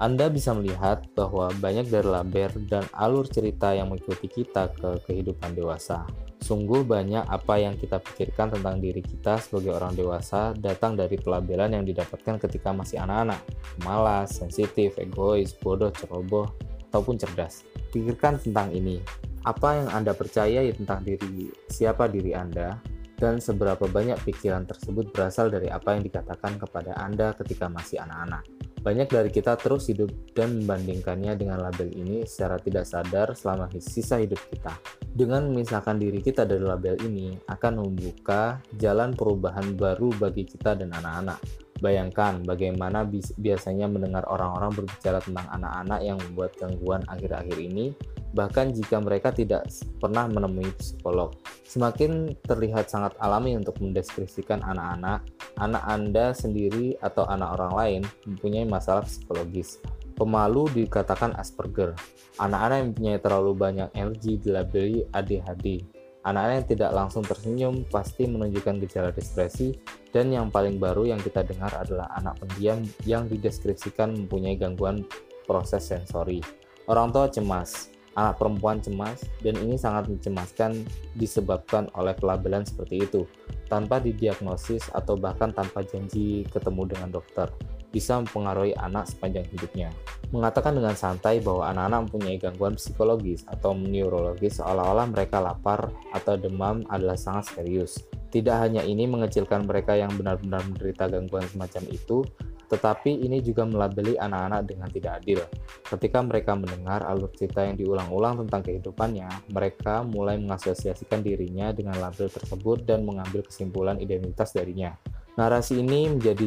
Anda 0.00 0.32
bisa 0.32 0.56
melihat 0.56 1.04
bahwa 1.12 1.52
banyak 1.60 1.92
dari 1.92 2.08
label 2.08 2.48
dan 2.72 2.88
alur 2.96 3.28
cerita 3.28 3.76
yang 3.76 3.92
mengikuti 3.92 4.32
kita 4.32 4.72
ke 4.72 4.96
kehidupan 5.04 5.52
dewasa. 5.52 6.08
Sungguh 6.40 6.88
banyak 6.88 7.28
apa 7.28 7.60
yang 7.60 7.76
kita 7.76 8.00
pikirkan 8.00 8.48
tentang 8.48 8.80
diri 8.80 9.04
kita 9.04 9.36
sebagai 9.36 9.76
orang 9.76 9.92
dewasa 9.92 10.56
datang 10.56 10.96
dari 10.96 11.20
pelabelan 11.20 11.76
yang 11.76 11.84
didapatkan 11.84 12.40
ketika 12.48 12.72
masih 12.72 12.96
anak-anak. 12.96 13.44
Malas, 13.84 14.40
sensitif, 14.40 14.96
egois, 14.96 15.52
bodoh, 15.52 15.92
ceroboh, 15.92 16.48
ataupun 16.88 17.20
cerdas. 17.20 17.68
Pikirkan 17.92 18.40
tentang 18.40 18.72
ini. 18.72 19.04
Apa 19.44 19.84
yang 19.84 19.88
Anda 19.92 20.16
percaya 20.16 20.64
tentang 20.72 21.04
diri 21.04 21.52
siapa 21.68 22.08
diri 22.08 22.32
Anda 22.32 22.80
dan 23.20 23.36
seberapa 23.36 23.84
banyak 23.84 24.16
pikiran 24.24 24.64
tersebut 24.64 25.12
berasal 25.12 25.52
dari 25.52 25.68
apa 25.68 25.92
yang 25.92 26.08
dikatakan 26.08 26.56
kepada 26.56 26.96
Anda 26.96 27.36
ketika 27.36 27.68
masih 27.68 28.00
anak-anak. 28.00 28.69
Banyak 28.80 29.12
dari 29.12 29.28
kita 29.28 29.60
terus 29.60 29.92
hidup 29.92 30.08
dan 30.32 30.64
membandingkannya 30.64 31.36
dengan 31.36 31.60
label 31.60 31.92
ini 31.92 32.24
secara 32.24 32.56
tidak 32.56 32.88
sadar 32.88 33.36
selama 33.36 33.68
sisa 33.76 34.16
hidup 34.16 34.40
kita. 34.48 34.72
Dengan 35.04 35.52
memisahkan 35.52 36.00
diri 36.00 36.24
kita 36.24 36.48
dari 36.48 36.64
label 36.64 36.96
ini 37.04 37.36
akan 37.44 37.84
membuka 37.84 38.56
jalan 38.80 39.12
perubahan 39.12 39.76
baru 39.76 40.16
bagi 40.16 40.48
kita 40.48 40.80
dan 40.80 40.96
anak-anak. 40.96 41.36
Bayangkan 41.80 42.40
bagaimana 42.40 43.04
biasanya 43.36 43.84
mendengar 43.84 44.24
orang-orang 44.32 44.72
berbicara 44.72 45.20
tentang 45.20 45.48
anak-anak 45.60 46.00
yang 46.00 46.16
membuat 46.16 46.56
gangguan 46.56 47.04
akhir-akhir 47.04 47.56
ini 47.60 47.92
bahkan 48.32 48.70
jika 48.70 49.02
mereka 49.02 49.34
tidak 49.34 49.66
pernah 49.98 50.26
menemui 50.30 50.70
psikolog. 50.78 51.34
Semakin 51.66 52.34
terlihat 52.46 52.90
sangat 52.90 53.14
alami 53.22 53.54
untuk 53.58 53.78
mendeskripsikan 53.78 54.62
anak-anak, 54.62 55.26
anak 55.58 55.82
Anda 55.86 56.34
sendiri 56.34 56.98
atau 56.98 57.26
anak 57.26 57.58
orang 57.58 57.72
lain 57.74 58.02
mempunyai 58.26 58.66
masalah 58.66 59.06
psikologis. 59.06 59.78
Pemalu 60.18 60.84
dikatakan 60.84 61.32
Asperger. 61.38 61.96
Anak-anak 62.36 62.76
yang 62.76 62.88
mempunyai 62.92 63.18
terlalu 63.24 63.52
banyak 63.56 63.88
energi 63.96 64.36
dilabeli 64.36 65.08
ADHD. 65.16 65.80
Anak-anak 66.20 66.54
yang 66.60 66.68
tidak 66.68 66.90
langsung 66.92 67.24
tersenyum 67.24 67.88
pasti 67.88 68.28
menunjukkan 68.28 68.84
gejala 68.84 69.08
depresi 69.08 69.72
dan 70.12 70.28
yang 70.28 70.52
paling 70.52 70.76
baru 70.76 71.08
yang 71.08 71.20
kita 71.24 71.40
dengar 71.40 71.72
adalah 71.72 72.12
anak 72.20 72.36
pendiam 72.36 72.84
yang 73.08 73.24
dideskripsikan 73.32 74.12
mempunyai 74.12 74.60
gangguan 74.60 75.00
proses 75.48 75.88
sensori. 75.88 76.44
Orang 76.84 77.08
tua 77.14 77.32
cemas, 77.32 77.88
anak 78.18 78.42
perempuan 78.42 78.82
cemas 78.82 79.22
dan 79.42 79.54
ini 79.60 79.78
sangat 79.78 80.10
mencemaskan 80.10 80.82
disebabkan 81.14 81.86
oleh 81.94 82.14
pelabelan 82.18 82.66
seperti 82.66 83.06
itu 83.06 83.22
tanpa 83.70 84.02
didiagnosis 84.02 84.90
atau 84.90 85.14
bahkan 85.14 85.54
tanpa 85.54 85.86
janji 85.86 86.42
ketemu 86.50 86.90
dengan 86.90 87.08
dokter 87.14 87.46
bisa 87.90 88.22
mempengaruhi 88.22 88.74
anak 88.78 89.10
sepanjang 89.10 89.46
hidupnya. 89.50 89.90
Mengatakan 90.30 90.78
dengan 90.78 90.94
santai 90.94 91.42
bahwa 91.42 91.66
anak-anak 91.74 92.00
mempunyai 92.06 92.38
gangguan 92.38 92.78
psikologis 92.78 93.42
atau 93.50 93.74
neurologis 93.74 94.62
seolah-olah 94.62 95.10
mereka 95.10 95.42
lapar 95.42 95.90
atau 96.14 96.38
demam 96.38 96.86
adalah 96.86 97.18
sangat 97.18 97.50
serius. 97.50 97.98
Tidak 98.30 98.54
hanya 98.54 98.86
ini 98.86 99.10
mengecilkan 99.10 99.66
mereka 99.66 99.98
yang 99.98 100.14
benar-benar 100.14 100.62
menderita 100.62 101.10
gangguan 101.10 101.42
semacam 101.50 101.82
itu, 101.90 102.22
tetapi 102.70 103.26
ini 103.26 103.42
juga 103.42 103.66
melabeli 103.66 104.14
anak-anak 104.14 104.62
dengan 104.70 104.88
tidak 104.94 105.12
adil. 105.18 105.42
Ketika 105.82 106.22
mereka 106.22 106.54
mendengar 106.54 107.02
alur 107.02 107.34
cerita 107.34 107.66
yang 107.66 107.74
diulang-ulang 107.74 108.46
tentang 108.46 108.62
kehidupannya, 108.62 109.50
mereka 109.50 110.06
mulai 110.06 110.38
mengasosiasikan 110.38 111.18
dirinya 111.26 111.74
dengan 111.74 111.98
label 111.98 112.30
tersebut 112.30 112.86
dan 112.86 113.02
mengambil 113.02 113.42
kesimpulan 113.42 113.98
identitas 113.98 114.54
darinya. 114.54 114.94
Narasi 115.34 115.82
ini 115.82 116.14
menjadi 116.14 116.46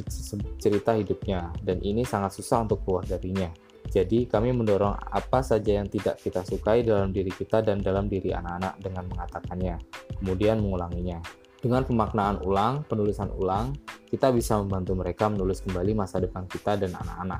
cerita 0.64 0.96
hidupnya, 0.96 1.52
dan 1.60 1.84
ini 1.84 2.08
sangat 2.08 2.40
susah 2.40 2.64
untuk 2.64 2.88
keluar 2.88 3.04
darinya. 3.04 3.52
Jadi, 3.92 4.26
kami 4.26 4.56
mendorong 4.56 4.96
apa 4.96 5.44
saja 5.44 5.84
yang 5.84 5.92
tidak 5.92 6.18
kita 6.24 6.42
sukai 6.48 6.88
dalam 6.88 7.12
diri 7.12 7.30
kita 7.30 7.60
dan 7.60 7.84
dalam 7.84 8.08
diri 8.08 8.32
anak-anak 8.32 8.80
dengan 8.80 9.06
mengatakannya, 9.12 9.76
kemudian 10.24 10.64
mengulanginya. 10.64 11.43
Dengan 11.64 11.88
pemaknaan 11.88 12.44
ulang, 12.44 12.84
penulisan 12.92 13.32
ulang, 13.40 13.72
kita 14.12 14.36
bisa 14.36 14.60
membantu 14.60 15.00
mereka 15.00 15.32
menulis 15.32 15.64
kembali 15.64 15.96
masa 15.96 16.20
depan 16.20 16.44
kita 16.44 16.76
dan 16.76 16.92
anak-anak. 16.92 17.40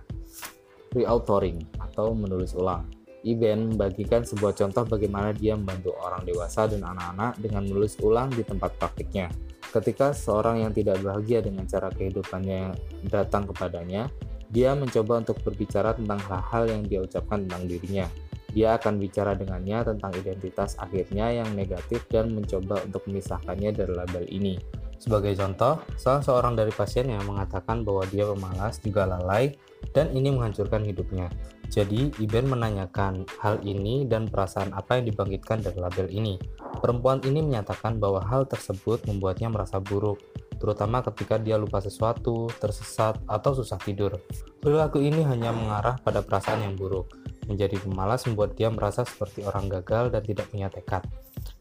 Re-authoring 0.96 1.60
atau 1.76 2.16
menulis 2.16 2.56
ulang. 2.56 2.88
Iben 3.28 3.76
membagikan 3.76 4.24
sebuah 4.24 4.56
contoh 4.56 4.88
bagaimana 4.88 5.36
dia 5.36 5.60
membantu 5.60 5.92
orang 6.00 6.24
dewasa 6.24 6.72
dan 6.72 6.88
anak-anak 6.88 7.36
dengan 7.36 7.68
menulis 7.68 8.00
ulang 8.00 8.32
di 8.32 8.48
tempat 8.48 8.80
praktiknya. 8.80 9.28
Ketika 9.76 10.16
seorang 10.16 10.64
yang 10.64 10.72
tidak 10.72 11.04
bahagia 11.04 11.44
dengan 11.44 11.68
cara 11.68 11.92
kehidupannya 11.92 12.80
datang 13.12 13.44
kepadanya, 13.52 14.08
dia 14.48 14.72
mencoba 14.72 15.20
untuk 15.20 15.36
berbicara 15.44 16.00
tentang 16.00 16.24
hal-hal 16.32 16.64
yang 16.72 16.82
dia 16.88 17.04
ucapkan 17.04 17.44
tentang 17.44 17.68
dirinya, 17.68 18.08
dia 18.54 18.78
akan 18.78 19.02
bicara 19.02 19.34
dengannya 19.34 19.82
tentang 19.82 20.14
identitas 20.14 20.78
akhirnya 20.78 21.34
yang 21.34 21.50
negatif 21.58 22.06
dan 22.08 22.32
mencoba 22.32 22.80
untuk 22.86 23.02
memisahkannya 23.10 23.74
dari 23.74 23.94
label 23.94 24.24
ini. 24.30 24.56
Sebagai 25.04 25.36
contoh, 25.36 25.84
salah 26.00 26.24
seorang 26.24 26.56
dari 26.56 26.72
pasien 26.72 27.12
yang 27.12 27.28
mengatakan 27.28 27.84
bahwa 27.84 28.08
dia 28.08 28.24
pemalas 28.24 28.80
juga 28.80 29.04
lalai 29.04 29.52
dan 29.92 30.08
ini 30.16 30.32
menghancurkan 30.32 30.80
hidupnya. 30.88 31.28
Jadi, 31.68 32.14
Iben 32.24 32.48
menanyakan 32.48 33.28
hal 33.44 33.60
ini 33.68 34.08
dan 34.08 34.32
perasaan 34.32 34.72
apa 34.72 35.02
yang 35.02 35.12
dibangkitkan 35.12 35.60
dari 35.60 35.76
label 35.76 36.08
ini. 36.08 36.40
Perempuan 36.80 37.20
ini 37.28 37.44
menyatakan 37.44 38.00
bahwa 38.00 38.24
hal 38.24 38.48
tersebut 38.48 39.04
membuatnya 39.10 39.52
merasa 39.52 39.82
buruk, 39.84 40.22
terutama 40.56 41.04
ketika 41.04 41.36
dia 41.36 41.60
lupa 41.60 41.84
sesuatu, 41.84 42.48
tersesat, 42.62 43.20
atau 43.28 43.52
susah 43.58 43.82
tidur. 43.84 44.16
Perilaku 44.64 45.04
ini 45.04 45.26
hanya 45.28 45.52
mengarah 45.52 46.00
pada 46.00 46.24
perasaan 46.24 46.64
yang 46.64 46.80
buruk. 46.80 47.12
Menjadi 47.46 47.80
pemalas 47.80 48.24
membuat 48.26 48.56
dia 48.56 48.72
merasa 48.72 49.04
seperti 49.04 49.44
orang 49.44 49.68
gagal 49.68 50.12
dan 50.12 50.24
tidak 50.24 50.48
punya 50.50 50.68
tekad. 50.72 51.04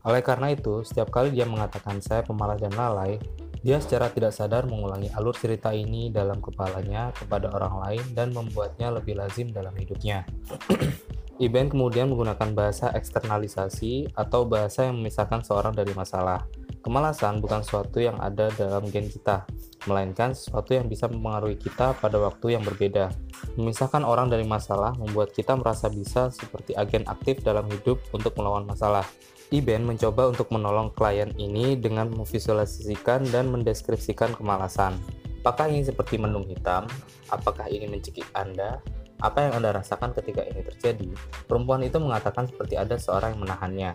Oleh 0.07 0.23
karena 0.23 0.51
itu, 0.55 0.83
setiap 0.83 1.11
kali 1.11 1.31
dia 1.35 1.47
mengatakan 1.47 2.03
saya 2.03 2.23
pemalas 2.27 2.59
dan 2.59 2.75
lalai, 2.75 3.19
dia 3.63 3.79
secara 3.79 4.11
tidak 4.11 4.35
sadar 4.35 4.67
mengulangi 4.67 5.07
alur 5.15 5.39
cerita 5.39 5.71
ini 5.71 6.11
dalam 6.11 6.43
kepalanya 6.43 7.15
kepada 7.15 7.47
orang 7.55 7.79
lain 7.79 8.05
dan 8.11 8.35
membuatnya 8.35 8.91
lebih 8.91 9.15
lazim 9.15 9.55
dalam 9.55 9.75
hidupnya. 9.79 10.27
Iben 11.43 11.67
kemudian 11.67 12.07
menggunakan 12.07 12.55
bahasa 12.55 12.95
eksternalisasi 12.95 14.15
atau 14.15 14.47
bahasa 14.47 14.87
yang 14.87 15.03
memisahkan 15.03 15.43
seorang 15.43 15.75
dari 15.75 15.91
masalah. 15.91 16.47
Kemalasan 16.87 17.43
bukan 17.43 17.67
sesuatu 17.67 17.99
yang 17.99 18.15
ada 18.23 18.47
dalam 18.55 18.87
gen 18.87 19.11
kita, 19.11 19.43
melainkan 19.91 20.39
sesuatu 20.39 20.71
yang 20.71 20.87
bisa 20.87 21.11
mempengaruhi 21.11 21.59
kita 21.59 21.99
pada 21.99 22.15
waktu 22.23 22.55
yang 22.55 22.63
berbeda. 22.63 23.11
Memisahkan 23.59 24.07
orang 24.07 24.31
dari 24.31 24.47
masalah 24.47 24.95
membuat 24.95 25.35
kita 25.35 25.59
merasa 25.59 25.91
bisa 25.91 26.31
seperti 26.31 26.79
agen 26.79 27.03
aktif 27.11 27.43
dalam 27.43 27.67
hidup 27.75 27.99
untuk 28.15 28.39
melawan 28.39 28.63
masalah. 28.63 29.03
Iben 29.51 29.83
mencoba 29.83 30.31
untuk 30.31 30.47
menolong 30.55 30.95
klien 30.95 31.35
ini 31.43 31.75
dengan 31.75 32.07
memvisualisasikan 32.15 33.35
dan 33.35 33.51
mendeskripsikan 33.51 34.39
kemalasan. 34.39 34.95
Apakah 35.43 35.67
ini 35.67 35.83
seperti 35.83 36.23
mendung 36.23 36.47
hitam? 36.47 36.87
Apakah 37.35 37.67
ini 37.67 37.91
mencekik 37.91 38.31
Anda? 38.31 38.79
Apa 39.23 39.47
yang 39.47 39.63
Anda 39.63 39.71
rasakan 39.79 40.19
ketika 40.19 40.43
ini 40.43 40.67
terjadi? 40.67 41.07
Perempuan 41.47 41.87
itu 41.87 42.03
mengatakan 42.03 42.51
seperti 42.51 42.75
ada 42.75 42.99
seorang 42.99 43.39
yang 43.39 43.43
menahannya. 43.47 43.91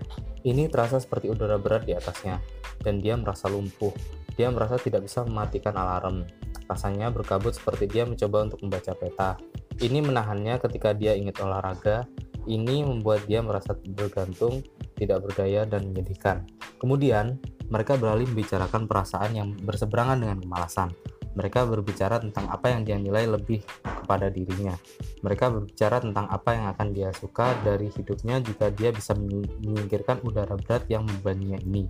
Ini 0.47 0.71
terasa 0.71 1.03
seperti 1.03 1.27
udara 1.27 1.59
berat 1.59 1.83
di 1.83 1.91
atasnya 1.91 2.39
dan 2.79 3.03
dia 3.03 3.19
merasa 3.19 3.51
lumpuh. 3.51 3.91
Dia 4.39 4.47
merasa 4.47 4.79
tidak 4.79 5.03
bisa 5.03 5.27
mematikan 5.27 5.75
alarm. 5.75 6.23
Rasanya 6.71 7.11
berkabut 7.11 7.51
seperti 7.51 7.91
dia 7.91 8.07
mencoba 8.07 8.47
untuk 8.47 8.63
membaca 8.63 8.95
peta. 8.95 9.35
Ini 9.83 9.99
menahannya 9.99 10.63
ketika 10.63 10.95
dia 10.95 11.11
ingin 11.11 11.35
olahraga. 11.43 12.07
Ini 12.47 12.87
membuat 12.87 13.27
dia 13.27 13.43
merasa 13.43 13.75
bergantung, 13.75 14.63
tidak 14.95 15.27
berdaya, 15.27 15.67
dan 15.67 15.91
menyedihkan. 15.91 16.47
Kemudian, 16.79 17.35
mereka 17.67 17.99
beralih 17.99 18.23
membicarakan 18.31 18.87
perasaan 18.87 19.35
yang 19.35 19.51
berseberangan 19.59 20.23
dengan 20.23 20.39
kemalasan. 20.39 20.95
Mereka 21.37 21.69
berbicara 21.69 22.17
tentang 22.17 22.49
apa 22.49 22.73
yang 22.73 22.81
dia 22.81 22.97
nilai 22.97 23.29
lebih 23.29 23.61
kepada 23.85 24.33
dirinya. 24.33 24.73
Mereka 25.21 25.53
berbicara 25.53 26.01
tentang 26.01 26.25
apa 26.33 26.57
yang 26.57 26.65
akan 26.73 26.87
dia 26.97 27.13
suka 27.13 27.53
dari 27.61 27.93
hidupnya 27.93 28.41
jika 28.41 28.73
dia 28.73 28.89
bisa 28.89 29.13
menyingkirkan 29.13 30.25
udara 30.25 30.57
berat 30.57 30.89
yang 30.89 31.05
membebaninya 31.05 31.61
ini. 31.61 31.85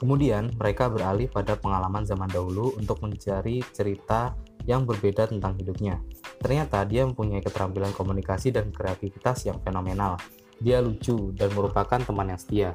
Kemudian, 0.00 0.50
mereka 0.58 0.88
beralih 0.88 1.28
pada 1.30 1.54
pengalaman 1.54 2.02
zaman 2.02 2.26
dahulu 2.26 2.74
untuk 2.80 3.04
mencari 3.04 3.62
cerita 3.70 4.34
yang 4.64 4.88
berbeda 4.88 5.28
tentang 5.28 5.54
hidupnya. 5.60 6.00
Ternyata 6.40 6.84
dia 6.88 7.04
mempunyai 7.04 7.44
keterampilan 7.44 7.92
komunikasi 7.92 8.52
dan 8.52 8.72
kreativitas 8.72 9.44
yang 9.48 9.60
fenomenal. 9.60 10.16
Dia 10.60 10.80
lucu 10.80 11.32
dan 11.36 11.52
merupakan 11.52 12.00
teman 12.00 12.32
yang 12.32 12.40
setia. 12.40 12.70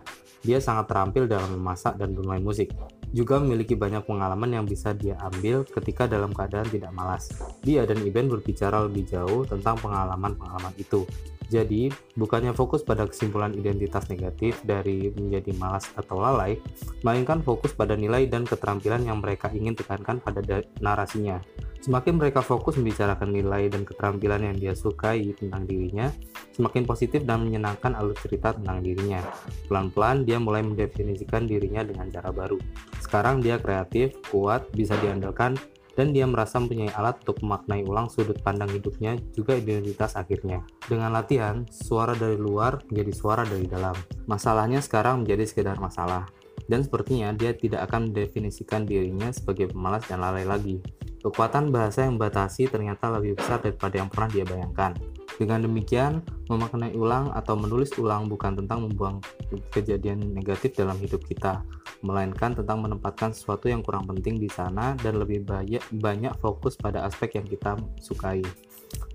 Dia 0.46 0.62
sangat 0.64 0.88
terampil 0.88 1.28
dalam 1.28 1.54
memasak 1.54 1.98
dan 2.00 2.16
bermain 2.16 2.42
musik. 2.42 2.72
Juga 3.10 3.42
memiliki 3.42 3.74
banyak 3.74 4.06
pengalaman 4.06 4.62
yang 4.62 4.66
bisa 4.70 4.94
dia 4.94 5.18
ambil 5.22 5.66
ketika 5.66 6.06
dalam 6.06 6.30
keadaan 6.30 6.70
tidak 6.70 6.94
malas. 6.94 7.34
Dia 7.66 7.86
dan 7.90 8.02
Iben 8.06 8.30
berbicara 8.30 8.86
lebih 8.86 9.10
jauh 9.10 9.46
tentang 9.50 9.78
pengalaman-pengalaman 9.82 10.74
itu. 10.78 11.06
Jadi, 11.50 11.90
bukannya 12.14 12.54
fokus 12.54 12.86
pada 12.86 13.10
kesimpulan 13.10 13.58
identitas 13.58 14.06
negatif 14.06 14.62
dari 14.62 15.10
menjadi 15.10 15.50
malas 15.58 15.90
atau 15.98 16.22
lalai, 16.22 16.62
melainkan 17.02 17.42
fokus 17.42 17.74
pada 17.74 17.98
nilai 17.98 18.30
dan 18.30 18.46
keterampilan 18.46 19.02
yang 19.02 19.18
mereka 19.18 19.50
ingin 19.50 19.74
tekankan 19.74 20.22
pada 20.22 20.62
narasinya. 20.78 21.42
Semakin 21.80 22.20
mereka 22.22 22.46
fokus 22.46 22.78
membicarakan 22.78 23.34
nilai 23.34 23.72
dan 23.72 23.82
keterampilan 23.82 24.52
yang 24.52 24.56
dia 24.60 24.74
sukai 24.76 25.32
tentang 25.34 25.66
dirinya, 25.66 26.12
semakin 26.54 26.84
positif 26.86 27.26
dan 27.26 27.48
menyenangkan 27.48 27.98
alur 27.98 28.14
cerita 28.20 28.54
tentang 28.54 28.84
dirinya. 28.84 29.24
Pelan-pelan 29.72 30.28
dia 30.28 30.38
mulai 30.38 30.62
mendefinisikan 30.62 31.48
dirinya 31.48 31.82
dengan 31.82 32.12
cara 32.12 32.30
baru. 32.36 32.60
Sekarang 33.00 33.40
dia 33.40 33.58
kreatif, 33.58 34.12
kuat, 34.28 34.68
bisa 34.76 35.00
diandalkan, 35.00 35.56
dan 36.00 36.16
dia 36.16 36.24
merasa 36.24 36.64
mempunyai 36.64 36.96
alat 36.96 37.20
untuk 37.28 37.44
memaknai 37.44 37.84
ulang 37.84 38.08
sudut 38.08 38.40
pandang 38.40 38.72
hidupnya 38.72 39.20
juga 39.36 39.60
identitas 39.60 40.16
akhirnya. 40.16 40.64
Dengan 40.88 41.12
latihan, 41.12 41.68
suara 41.68 42.16
dari 42.16 42.40
luar 42.40 42.80
menjadi 42.88 43.12
suara 43.12 43.44
dari 43.44 43.68
dalam. 43.68 44.00
Masalahnya 44.24 44.80
sekarang 44.80 45.28
menjadi 45.28 45.44
sekedar 45.44 45.76
masalah. 45.76 46.24
Dan 46.72 46.88
sepertinya 46.88 47.36
dia 47.36 47.52
tidak 47.52 47.92
akan 47.92 48.16
mendefinisikan 48.16 48.88
dirinya 48.88 49.28
sebagai 49.36 49.76
pemalas 49.76 50.08
dan 50.08 50.24
lalai 50.24 50.48
lagi. 50.48 50.80
Kekuatan 51.20 51.68
bahasa 51.68 52.08
yang 52.08 52.16
membatasi 52.16 52.72
ternyata 52.72 53.12
lebih 53.20 53.36
besar 53.36 53.60
daripada 53.60 54.00
yang 54.00 54.08
pernah 54.08 54.30
dia 54.32 54.48
bayangkan. 54.48 54.96
Dengan 55.40 55.64
demikian, 55.64 56.20
memaknai 56.52 56.92
ulang 57.00 57.32
atau 57.32 57.56
menulis 57.56 57.96
ulang 57.96 58.28
bukan 58.28 58.60
tentang 58.60 58.84
membuang 58.84 59.24
kejadian 59.72 60.36
negatif 60.36 60.76
dalam 60.76 61.00
hidup 61.00 61.24
kita, 61.24 61.64
melainkan 62.04 62.52
tentang 62.52 62.84
menempatkan 62.84 63.32
sesuatu 63.32 63.72
yang 63.72 63.80
kurang 63.80 64.04
penting 64.04 64.36
di 64.36 64.52
sana 64.52 65.00
dan 65.00 65.16
lebih 65.16 65.48
banyak, 65.48 65.80
banyak 65.96 66.36
fokus 66.44 66.76
pada 66.76 67.08
aspek 67.08 67.40
yang 67.40 67.48
kita 67.48 67.80
sukai. 68.04 68.44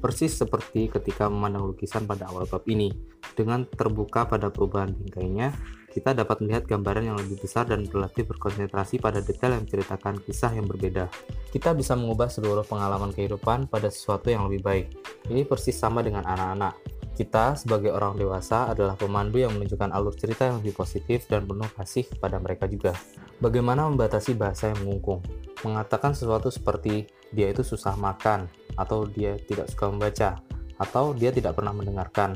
Persis 0.00 0.32
seperti 0.32 0.88
ketika 0.88 1.28
memandang 1.28 1.68
lukisan 1.68 2.08
pada 2.08 2.24
awal 2.32 2.48
bab 2.48 2.64
ini, 2.72 2.88
dengan 3.36 3.68
terbuka 3.68 4.24
pada 4.24 4.48
perubahan 4.48 4.96
bingkainya, 4.96 5.52
kita 5.94 6.10
dapat 6.10 6.42
melihat 6.42 6.66
gambaran 6.66 7.14
yang 7.14 7.16
lebih 7.22 7.38
besar 7.38 7.70
dan 7.70 7.86
berlatih 7.86 8.26
berkonsentrasi 8.26 8.98
pada 8.98 9.22
detail 9.22 9.54
yang 9.54 9.62
menceritakan 9.62 10.18
kisah 10.26 10.50
yang 10.50 10.66
berbeda. 10.66 11.06
Kita 11.54 11.70
bisa 11.70 11.94
mengubah 11.94 12.26
seluruh 12.26 12.66
pengalaman 12.66 13.14
kehidupan 13.14 13.70
pada 13.70 13.86
sesuatu 13.94 14.26
yang 14.26 14.50
lebih 14.50 14.66
baik. 14.66 14.86
Ini 15.30 15.46
persis 15.46 15.78
sama 15.78 16.02
dengan 16.02 16.26
anak-anak. 16.26 16.74
Kita 17.14 17.54
sebagai 17.54 17.94
orang 17.94 18.18
dewasa 18.18 18.74
adalah 18.74 18.98
pemandu 18.98 19.38
yang 19.38 19.54
menunjukkan 19.54 19.94
alur 19.94 20.18
cerita 20.18 20.50
yang 20.50 20.58
lebih 20.58 20.74
positif 20.74 21.30
dan 21.30 21.46
penuh 21.46 21.70
kasih 21.78 22.10
kepada 22.10 22.42
mereka 22.42 22.66
juga. 22.66 22.90
Bagaimana 23.38 23.86
membatasi 23.86 24.34
bahasa 24.34 24.74
yang 24.74 24.82
mengungkung? 24.82 25.22
Mengatakan 25.62 26.10
sesuatu 26.10 26.50
seperti 26.50 27.06
dia 27.30 27.54
itu 27.54 27.62
susah 27.62 27.94
makan, 27.94 28.50
atau 28.74 29.06
dia 29.06 29.38
tidak 29.46 29.70
suka 29.70 29.94
membaca, 29.94 30.42
atau 30.74 31.14
dia 31.14 31.30
tidak 31.30 31.54
pernah 31.54 31.70
mendengarkan, 31.70 32.34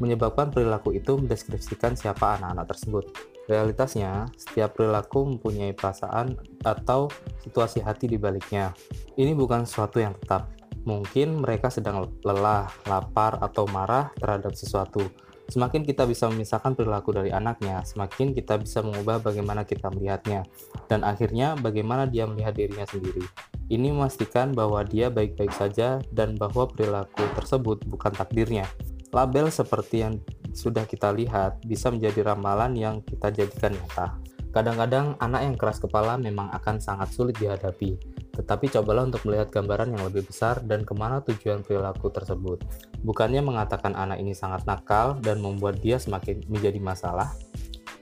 menyebabkan 0.00 0.48
perilaku 0.50 0.96
itu 0.96 1.20
mendeskripsikan 1.20 1.94
siapa 1.94 2.40
anak-anak 2.40 2.66
tersebut. 2.72 3.04
Realitasnya, 3.46 4.26
setiap 4.34 4.80
perilaku 4.80 5.28
mempunyai 5.36 5.76
perasaan 5.76 6.34
atau 6.64 7.12
situasi 7.44 7.84
hati 7.84 8.08
di 8.08 8.16
baliknya. 8.16 8.72
Ini 9.14 9.36
bukan 9.36 9.68
sesuatu 9.68 10.00
yang 10.00 10.16
tetap. 10.16 10.48
Mungkin 10.88 11.44
mereka 11.44 11.68
sedang 11.68 12.08
lelah, 12.24 12.72
lapar, 12.88 13.36
atau 13.44 13.68
marah 13.68 14.08
terhadap 14.16 14.56
sesuatu. 14.56 15.04
Semakin 15.50 15.82
kita 15.82 16.06
bisa 16.06 16.30
memisahkan 16.30 16.78
perilaku 16.78 17.10
dari 17.10 17.34
anaknya, 17.34 17.82
semakin 17.82 18.30
kita 18.38 18.54
bisa 18.54 18.86
mengubah 18.86 19.18
bagaimana 19.18 19.66
kita 19.66 19.90
melihatnya, 19.90 20.46
dan 20.86 21.02
akhirnya 21.02 21.58
bagaimana 21.58 22.06
dia 22.06 22.22
melihat 22.30 22.54
dirinya 22.54 22.86
sendiri. 22.86 23.26
Ini 23.66 23.90
memastikan 23.90 24.54
bahwa 24.54 24.86
dia 24.86 25.10
baik-baik 25.10 25.50
saja 25.50 25.98
dan 26.14 26.38
bahwa 26.38 26.70
perilaku 26.70 27.26
tersebut 27.34 27.82
bukan 27.82 28.14
takdirnya. 28.14 28.70
Label 29.10 29.50
seperti 29.50 30.06
yang 30.06 30.22
sudah 30.54 30.86
kita 30.86 31.10
lihat 31.10 31.62
bisa 31.66 31.90
menjadi 31.90 32.34
ramalan 32.34 32.78
yang 32.78 33.02
kita 33.02 33.34
jadikan 33.34 33.74
nyata. 33.74 34.18
Kadang-kadang 34.50 35.14
anak 35.22 35.46
yang 35.46 35.54
keras 35.54 35.78
kepala 35.78 36.18
memang 36.18 36.50
akan 36.50 36.82
sangat 36.82 37.14
sulit 37.14 37.38
dihadapi, 37.38 37.94
tetapi 38.34 38.66
cobalah 38.70 39.06
untuk 39.06 39.22
melihat 39.26 39.50
gambaran 39.50 39.94
yang 39.94 40.02
lebih 40.10 40.26
besar 40.26 40.58
dan 40.66 40.82
ke 40.82 40.90
mana 40.90 41.22
tujuan 41.22 41.62
perilaku 41.62 42.10
tersebut. 42.10 42.62
Bukannya 43.02 43.46
mengatakan 43.46 43.94
anak 43.94 44.18
ini 44.18 44.34
sangat 44.34 44.66
nakal 44.66 45.18
dan 45.22 45.38
membuat 45.38 45.78
dia 45.78 46.02
semakin 46.02 46.42
menjadi 46.50 46.82
masalah, 46.82 47.30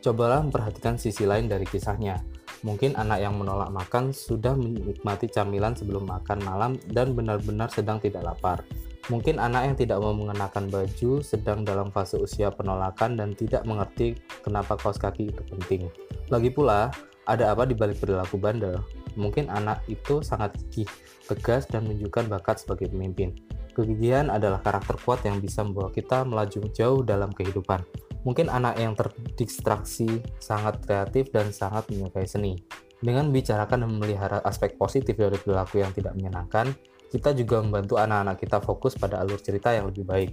cobalah 0.00 0.40
memperhatikan 0.40 0.96
sisi 0.96 1.28
lain 1.28 1.52
dari 1.52 1.68
kisahnya. 1.68 2.20
Mungkin 2.64 2.96
anak 2.96 3.22
yang 3.22 3.36
menolak 3.36 3.70
makan 3.70 4.10
sudah 4.10 4.56
menikmati 4.56 5.28
camilan 5.28 5.76
sebelum 5.76 6.08
makan 6.08 6.42
malam 6.42 6.72
dan 6.90 7.12
benar-benar 7.12 7.70
sedang 7.70 8.00
tidak 8.00 8.24
lapar. 8.24 8.64
Mungkin 9.08 9.40
anak 9.40 9.72
yang 9.72 9.76
tidak 9.76 9.98
mau 10.04 10.12
mengenakan 10.12 10.68
baju 10.68 11.24
sedang 11.24 11.64
dalam 11.64 11.88
fase 11.88 12.20
usia 12.20 12.52
penolakan 12.52 13.16
dan 13.16 13.32
tidak 13.32 13.64
mengerti 13.64 14.20
kenapa 14.44 14.76
kaos 14.76 15.00
kaki 15.00 15.32
itu 15.32 15.42
penting. 15.48 15.88
Lagi 16.28 16.52
pula, 16.52 16.92
ada 17.24 17.56
apa 17.56 17.64
di 17.64 17.72
balik 17.72 18.04
perilaku 18.04 18.36
bandel? 18.36 18.84
Mungkin 19.16 19.48
anak 19.48 19.80
itu 19.88 20.20
sangat 20.20 20.60
gigih, 20.60 20.88
tegas, 21.24 21.64
dan 21.68 21.88
menunjukkan 21.88 22.28
bakat 22.28 22.60
sebagai 22.60 22.92
pemimpin. 22.92 23.32
Kegigihan 23.72 24.28
adalah 24.28 24.60
karakter 24.60 25.00
kuat 25.00 25.24
yang 25.24 25.40
bisa 25.40 25.64
membawa 25.64 25.88
kita 25.88 26.28
melaju 26.28 26.68
jauh 26.76 27.00
dalam 27.00 27.32
kehidupan. 27.32 27.80
Mungkin 28.28 28.52
anak 28.52 28.76
yang 28.76 28.92
terdistraksi, 28.92 30.20
sangat 30.36 30.84
kreatif, 30.84 31.32
dan 31.32 31.48
sangat 31.48 31.88
menyukai 31.88 32.28
seni. 32.28 32.60
Dengan 32.98 33.30
membicarakan 33.30 33.86
dan 33.86 33.88
memelihara 33.94 34.38
aspek 34.42 34.74
positif 34.74 35.14
dari 35.14 35.38
perilaku 35.38 35.78
yang 35.78 35.94
tidak 35.94 36.18
menyenangkan, 36.18 36.74
kita 37.08 37.32
juga 37.32 37.64
membantu 37.64 37.96
anak-anak 37.96 38.36
kita 38.36 38.58
fokus 38.60 38.92
pada 38.94 39.24
alur 39.24 39.40
cerita 39.40 39.72
yang 39.72 39.88
lebih 39.88 40.04
baik. 40.04 40.30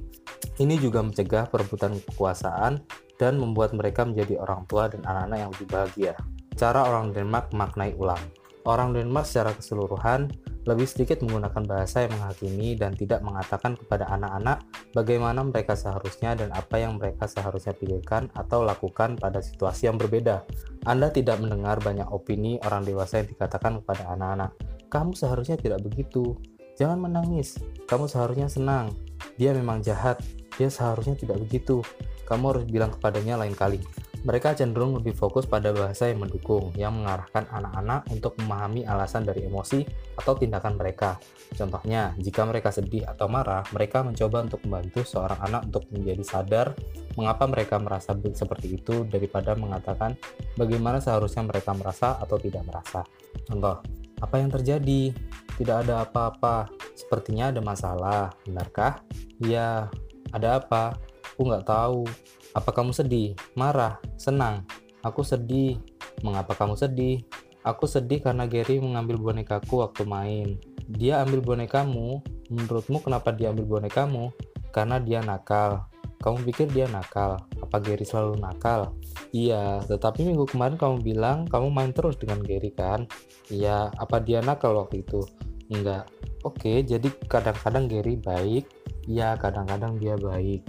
Ini 0.59 0.75
juga 0.79 0.99
mencegah 1.03 1.47
perebutan 1.47 1.95
kekuasaan 2.11 2.83
dan 3.15 3.39
membuat 3.39 3.71
mereka 3.71 4.03
menjadi 4.03 4.39
orang 4.43 4.67
tua 4.67 4.91
dan 4.91 5.03
anak-anak 5.07 5.37
yang 5.39 5.51
lebih 5.55 5.67
bahagia. 5.71 6.13
Cara 6.55 6.87
orang 6.87 7.15
Denmark 7.15 7.51
maknai 7.55 7.95
ulang. 7.95 8.21
Orang 8.65 8.97
Denmark 8.97 9.29
secara 9.29 9.53
keseluruhan 9.53 10.31
lebih 10.65 10.89
sedikit 10.89 11.21
menggunakan 11.21 11.61
bahasa 11.69 12.09
yang 12.09 12.17
menghakimi 12.17 12.73
dan 12.73 12.97
tidak 12.97 13.21
mengatakan 13.21 13.77
kepada 13.77 14.09
anak-anak 14.09 14.65
bagaimana 14.97 15.45
mereka 15.45 15.77
seharusnya 15.77 16.33
dan 16.33 16.49
apa 16.49 16.81
yang 16.81 16.97
mereka 16.97 17.29
seharusnya 17.29 17.77
pikirkan 17.77 18.33
atau 18.33 18.65
lakukan 18.65 19.21
pada 19.21 19.45
situasi 19.45 19.85
yang 19.85 20.01
berbeda. 20.01 20.41
Anda 20.89 21.13
tidak 21.13 21.37
mendengar 21.37 21.77
banyak 21.85 22.09
opini 22.09 22.57
orang 22.65 22.81
dewasa 22.81 23.21
yang 23.21 23.29
dikatakan 23.29 23.85
kepada 23.85 24.09
anak-anak, 24.17 24.51
"Kamu 24.89 25.13
seharusnya 25.13 25.61
tidak 25.61 25.85
begitu, 25.85 26.33
Jangan 26.75 26.99
menangis, 26.99 27.55
kamu 27.87 28.11
seharusnya 28.11 28.51
senang. 28.51 28.91
Dia 29.39 29.55
memang 29.55 29.79
jahat, 29.79 30.19
dia 30.59 30.67
seharusnya 30.67 31.15
tidak 31.15 31.39
begitu. 31.39 31.79
Kamu 32.27 32.51
harus 32.51 32.65
bilang 32.67 32.91
kepadanya 32.91 33.39
lain 33.39 33.55
kali. 33.55 33.79
Mereka 34.25 34.57
cenderung 34.57 34.97
lebih 34.97 35.13
fokus 35.13 35.45
pada 35.45 35.69
bahasa 35.69 36.09
yang 36.09 36.25
mendukung, 36.25 36.73
yang 36.73 36.97
mengarahkan 36.97 37.45
anak-anak 37.45 38.09
untuk 38.09 38.33
memahami 38.41 38.81
alasan 38.81 39.21
dari 39.21 39.45
emosi 39.45 39.85
atau 40.17 40.33
tindakan 40.33 40.81
mereka. 40.81 41.21
Contohnya, 41.53 42.17
jika 42.17 42.41
mereka 42.41 42.73
sedih 42.73 43.05
atau 43.05 43.29
marah, 43.29 43.61
mereka 43.69 44.01
mencoba 44.01 44.49
untuk 44.49 44.65
membantu 44.65 45.05
seorang 45.05 45.37
anak 45.45 45.69
untuk 45.69 45.85
menjadi 45.93 46.23
sadar 46.25 46.73
mengapa 47.13 47.45
mereka 47.45 47.77
merasa 47.77 48.17
seperti 48.17 48.81
itu 48.81 49.05
daripada 49.05 49.53
mengatakan 49.53 50.17
bagaimana 50.57 50.97
seharusnya 50.97 51.45
mereka 51.45 51.77
merasa 51.77 52.17
atau 52.17 52.41
tidak 52.41 52.65
merasa. 52.65 53.05
Contoh, 53.45 53.79
apa 54.21 54.35
yang 54.39 54.51
terjadi? 54.51 55.11
Tidak 55.55 55.77
ada 55.87 56.03
apa-apa. 56.03 56.67
Sepertinya 56.95 57.51
ada 57.51 57.59
masalah. 57.63 58.31
Benarkah? 58.47 58.99
Ya, 59.39 59.87
ada 60.31 60.59
apa? 60.59 60.95
Aku 61.35 61.47
nggak 61.47 61.67
tahu. 61.67 62.07
Apa 62.55 62.71
kamu 62.71 62.95
sedih? 62.95 63.35
Marah? 63.55 63.99
Senang? 64.15 64.63
Aku 65.03 65.23
sedih. 65.23 65.79
Mengapa 66.23 66.55
kamu 66.55 66.79
sedih? 66.79 67.23
Aku 67.65 67.89
sedih 67.89 68.21
karena 68.21 68.45
Gary 68.45 68.77
mengambil 68.79 69.17
bonekaku 69.17 69.83
waktu 69.83 70.05
main. 70.07 70.47
Dia 70.85 71.25
ambil 71.25 71.41
bonekamu. 71.41 72.21
Menurutmu 72.47 73.01
kenapa 73.01 73.33
dia 73.33 73.49
ambil 73.51 73.79
bonekamu? 73.79 74.31
Karena 74.69 75.01
dia 75.01 75.19
nakal. 75.25 75.89
Kamu 76.25 76.41
pikir 76.41 76.73
dia 76.73 76.89
nakal? 76.89 77.37
Apa 77.61 77.77
Gary 77.77 78.01
selalu 78.01 78.41
nakal? 78.41 78.97
Iya, 79.29 79.85
tetapi 79.85 80.25
minggu 80.25 80.49
kemarin 80.49 80.73
kamu 80.73 81.05
bilang 81.05 81.45
kamu 81.45 81.69
main 81.69 81.93
terus 81.93 82.17
dengan 82.17 82.41
Gary 82.41 82.73
kan? 82.73 83.05
Iya, 83.53 83.93
apa 83.93 84.17
dia 84.17 84.41
nakal 84.41 84.73
waktu 84.73 85.05
itu? 85.05 85.21
Enggak. 85.69 86.09
Oke, 86.41 86.81
jadi 86.81 87.05
kadang-kadang 87.29 87.85
Gary 87.85 88.17
baik, 88.17 88.65
iya 89.05 89.37
kadang-kadang 89.37 90.01
dia 90.01 90.17
baik. 90.17 90.65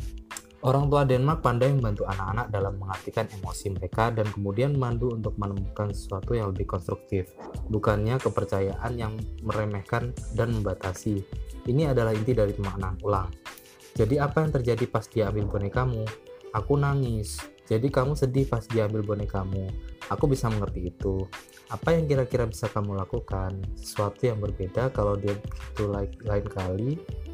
Orang 0.60 0.92
tua 0.92 1.08
Denmark 1.08 1.40
pandai 1.40 1.72
membantu 1.72 2.04
anak-anak 2.04 2.52
dalam 2.52 2.76
mengartikan 2.76 3.24
emosi 3.28 3.76
mereka 3.76 4.12
dan 4.12 4.28
kemudian 4.28 4.76
mandu 4.76 5.12
untuk 5.16 5.40
menemukan 5.40 5.88
sesuatu 5.92 6.36
yang 6.36 6.52
lebih 6.52 6.68
konstruktif, 6.68 7.32
bukannya 7.72 8.20
kepercayaan 8.20 8.92
yang 8.92 9.16
meremehkan 9.40 10.12
dan 10.36 10.52
membatasi. 10.52 11.24
Ini 11.64 11.96
adalah 11.96 12.12
inti 12.12 12.36
dari 12.36 12.52
pemaknaan 12.52 12.98
ulang. 13.00 13.45
Jadi 13.96 14.20
apa 14.20 14.44
yang 14.44 14.52
terjadi 14.52 14.84
pas 14.92 15.08
dia 15.08 15.32
ambil 15.32 15.48
bonekamu? 15.48 16.04
Aku 16.52 16.76
nangis. 16.76 17.40
Jadi 17.64 17.88
kamu 17.88 18.12
sedih 18.12 18.44
pas 18.44 18.60
dia 18.68 18.84
ambil 18.84 19.00
bonekamu. 19.00 19.72
Aku 20.12 20.28
bisa 20.28 20.52
mengerti 20.52 20.92
itu. 20.92 21.24
Apa 21.72 21.96
yang 21.96 22.04
kira-kira 22.04 22.44
bisa 22.44 22.68
kamu 22.68 22.92
lakukan? 22.92 23.56
Sesuatu 23.74 24.28
yang 24.28 24.38
berbeda 24.38 24.92
kalau 24.92 25.16
dia 25.16 25.32
begitu 25.34 25.88
lain 26.22 26.46
kali 26.46 26.90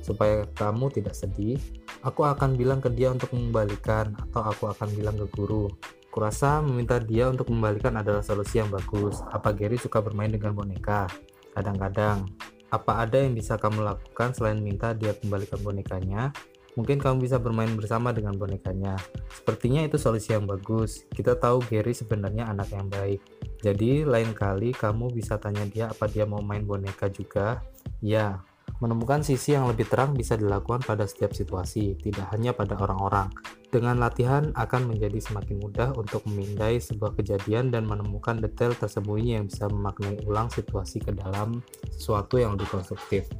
supaya 0.06 0.46
kamu 0.54 0.88
tidak 0.94 1.18
sedih. 1.18 1.58
Aku 2.06 2.22
akan 2.22 2.54
bilang 2.54 2.78
ke 2.78 2.94
dia 2.94 3.10
untuk 3.10 3.34
mengembalikan 3.34 4.14
atau 4.30 4.46
aku 4.46 4.70
akan 4.70 4.88
bilang 4.94 5.18
ke 5.18 5.26
guru. 5.34 5.66
Kurasa 6.14 6.62
meminta 6.62 7.02
dia 7.02 7.26
untuk 7.26 7.50
membalikan 7.50 7.98
adalah 7.98 8.22
solusi 8.22 8.62
yang 8.62 8.70
bagus. 8.70 9.18
Apa 9.34 9.50
Gary 9.50 9.82
suka 9.82 9.98
bermain 9.98 10.30
dengan 10.30 10.54
boneka? 10.54 11.10
Kadang-kadang. 11.58 12.30
Apa 12.72 13.04
ada 13.04 13.20
yang 13.20 13.36
bisa 13.36 13.60
kamu 13.60 13.84
lakukan 13.84 14.32
selain 14.32 14.62
minta 14.62 14.96
dia 14.96 15.12
kembalikan 15.12 15.60
bonekanya? 15.60 16.32
Mungkin 16.72 16.96
kamu 16.96 17.28
bisa 17.28 17.36
bermain 17.36 17.72
bersama 17.76 18.16
dengan 18.16 18.32
bonekanya. 18.36 18.96
Sepertinya 19.28 19.84
itu 19.84 20.00
solusi 20.00 20.32
yang 20.32 20.48
bagus. 20.48 21.04
Kita 21.12 21.36
tahu 21.36 21.60
Gary 21.68 21.92
sebenarnya 21.92 22.48
anak 22.48 22.72
yang 22.72 22.88
baik. 22.88 23.20
Jadi 23.60 24.08
lain 24.08 24.32
kali 24.32 24.72
kamu 24.72 25.12
bisa 25.12 25.36
tanya 25.36 25.68
dia 25.68 25.92
apa 25.92 26.08
dia 26.08 26.24
mau 26.24 26.40
main 26.40 26.64
boneka 26.64 27.12
juga. 27.12 27.60
Ya, 28.00 28.40
Menemukan 28.82 29.22
sisi 29.22 29.54
yang 29.54 29.70
lebih 29.70 29.86
terang 29.86 30.10
bisa 30.10 30.34
dilakukan 30.34 30.82
pada 30.82 31.06
setiap 31.06 31.30
situasi, 31.30 31.94
tidak 32.02 32.26
hanya 32.34 32.50
pada 32.50 32.74
orang-orang. 32.74 33.30
Dengan 33.70 34.02
latihan 34.02 34.50
akan 34.58 34.90
menjadi 34.90 35.22
semakin 35.22 35.62
mudah 35.62 35.94
untuk 35.94 36.26
memindai 36.26 36.82
sebuah 36.82 37.14
kejadian 37.14 37.70
dan 37.70 37.86
menemukan 37.86 38.42
detail 38.42 38.74
tersembunyi 38.74 39.38
yang 39.38 39.46
bisa 39.46 39.70
memaknai 39.70 40.26
ulang 40.26 40.50
situasi 40.50 40.98
ke 40.98 41.14
dalam 41.14 41.62
sesuatu 41.94 42.42
yang 42.42 42.58
lebih 42.58 42.74
konstruktif. 42.74 43.30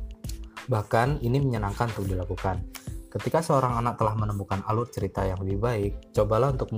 Bahkan 0.71 1.27
ini 1.27 1.43
menyenangkan 1.43 1.91
untuk 1.91 2.07
dilakukan. 2.07 2.63
Ketika 3.13 3.45
seorang 3.45 3.77
anak 3.77 4.01
telah 4.01 4.17
menemukan 4.17 4.65
alur 4.65 4.89
cerita 4.89 5.21
yang 5.29 5.37
lebih 5.45 5.61
baik, 5.61 5.93
cobalah 6.17 6.49
untuk 6.49 6.73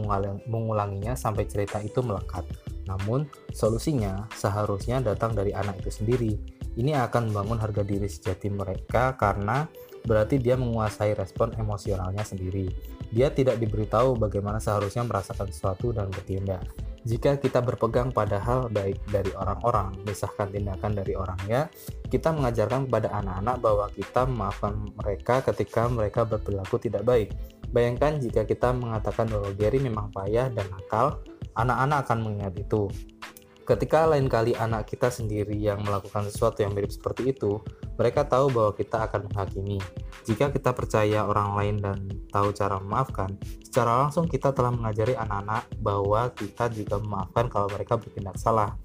mengulanginya 0.50 1.14
sampai 1.14 1.46
cerita 1.46 1.78
itu 1.78 2.02
melekat. 2.02 2.42
Namun, 2.90 3.30
solusinya 3.54 4.26
seharusnya 4.34 4.98
datang 4.98 5.30
dari 5.38 5.54
anak 5.54 5.86
itu 5.86 5.94
sendiri, 5.94 6.34
ini 6.74 6.90
akan 6.90 7.30
membangun 7.30 7.62
harga 7.62 7.86
diri 7.86 8.10
sejati 8.10 8.50
mereka 8.50 9.14
karena 9.14 9.70
berarti 10.02 10.42
dia 10.42 10.58
menguasai 10.58 11.14
respon 11.14 11.54
emosionalnya 11.54 12.26
sendiri. 12.26 12.66
Dia 13.14 13.30
tidak 13.30 13.62
diberitahu 13.62 14.18
bagaimana 14.18 14.58
seharusnya 14.58 15.06
merasakan 15.06 15.54
sesuatu 15.54 15.94
dan 15.94 16.10
bertindak. 16.10 16.66
Jika 17.04 17.36
kita 17.36 17.60
berpegang 17.60 18.08
pada 18.16 18.40
hal 18.40 18.72
baik 18.72 18.96
dari 19.12 19.28
orang-orang, 19.36 19.92
misalkan 20.08 20.48
tindakan 20.48 20.96
dari 20.96 21.12
orangnya, 21.12 21.68
kita 22.08 22.32
mengajarkan 22.32 22.88
kepada 22.88 23.12
anak-anak 23.20 23.56
bahwa 23.60 23.86
kita 23.92 24.24
memaafkan 24.24 24.72
mereka 24.96 25.44
ketika 25.52 25.84
mereka 25.92 26.24
berperilaku 26.24 26.80
tidak 26.80 27.04
baik. 27.04 27.28
Bayangkan 27.68 28.16
jika 28.16 28.48
kita 28.48 28.72
mengatakan 28.72 29.28
bahwa 29.28 29.52
Gary 29.52 29.84
memang 29.84 30.08
payah 30.16 30.48
dan 30.48 30.64
nakal, 30.72 31.20
anak-anak 31.52 32.08
akan 32.08 32.18
mengingat 32.24 32.54
itu. 32.56 32.88
Ketika 33.64 34.04
lain 34.04 34.28
kali 34.28 34.52
anak 34.52 34.92
kita 34.92 35.08
sendiri 35.08 35.56
yang 35.56 35.80
melakukan 35.80 36.28
sesuatu 36.28 36.60
yang 36.60 36.76
mirip 36.76 36.92
seperti 36.92 37.32
itu, 37.32 37.64
mereka 37.96 38.28
tahu 38.28 38.52
bahwa 38.52 38.76
kita 38.76 39.08
akan 39.08 39.24
menghakimi. 39.32 39.80
Jika 40.28 40.52
kita 40.52 40.76
percaya 40.76 41.24
orang 41.24 41.56
lain 41.56 41.76
dan 41.80 41.98
tahu 42.28 42.52
cara 42.52 42.76
memaafkan, 42.76 43.32
secara 43.64 44.04
langsung 44.04 44.28
kita 44.28 44.52
telah 44.52 44.68
mengajari 44.68 45.16
anak-anak 45.16 45.64
bahwa 45.80 46.28
kita 46.36 46.68
juga 46.76 47.00
memaafkan 47.00 47.48
kalau 47.48 47.72
mereka 47.72 47.96
bertindak 47.96 48.36
salah. 48.36 48.76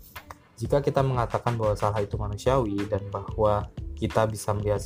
Jika 0.56 0.80
kita 0.80 1.04
mengatakan 1.04 1.60
bahwa 1.60 1.76
salah 1.76 2.00
itu 2.00 2.16
manusiawi 2.16 2.80
dan 2.88 3.04
bahwa 3.12 3.68
kita 4.00 4.32
bisa 4.32 4.56
melihat 4.56 4.80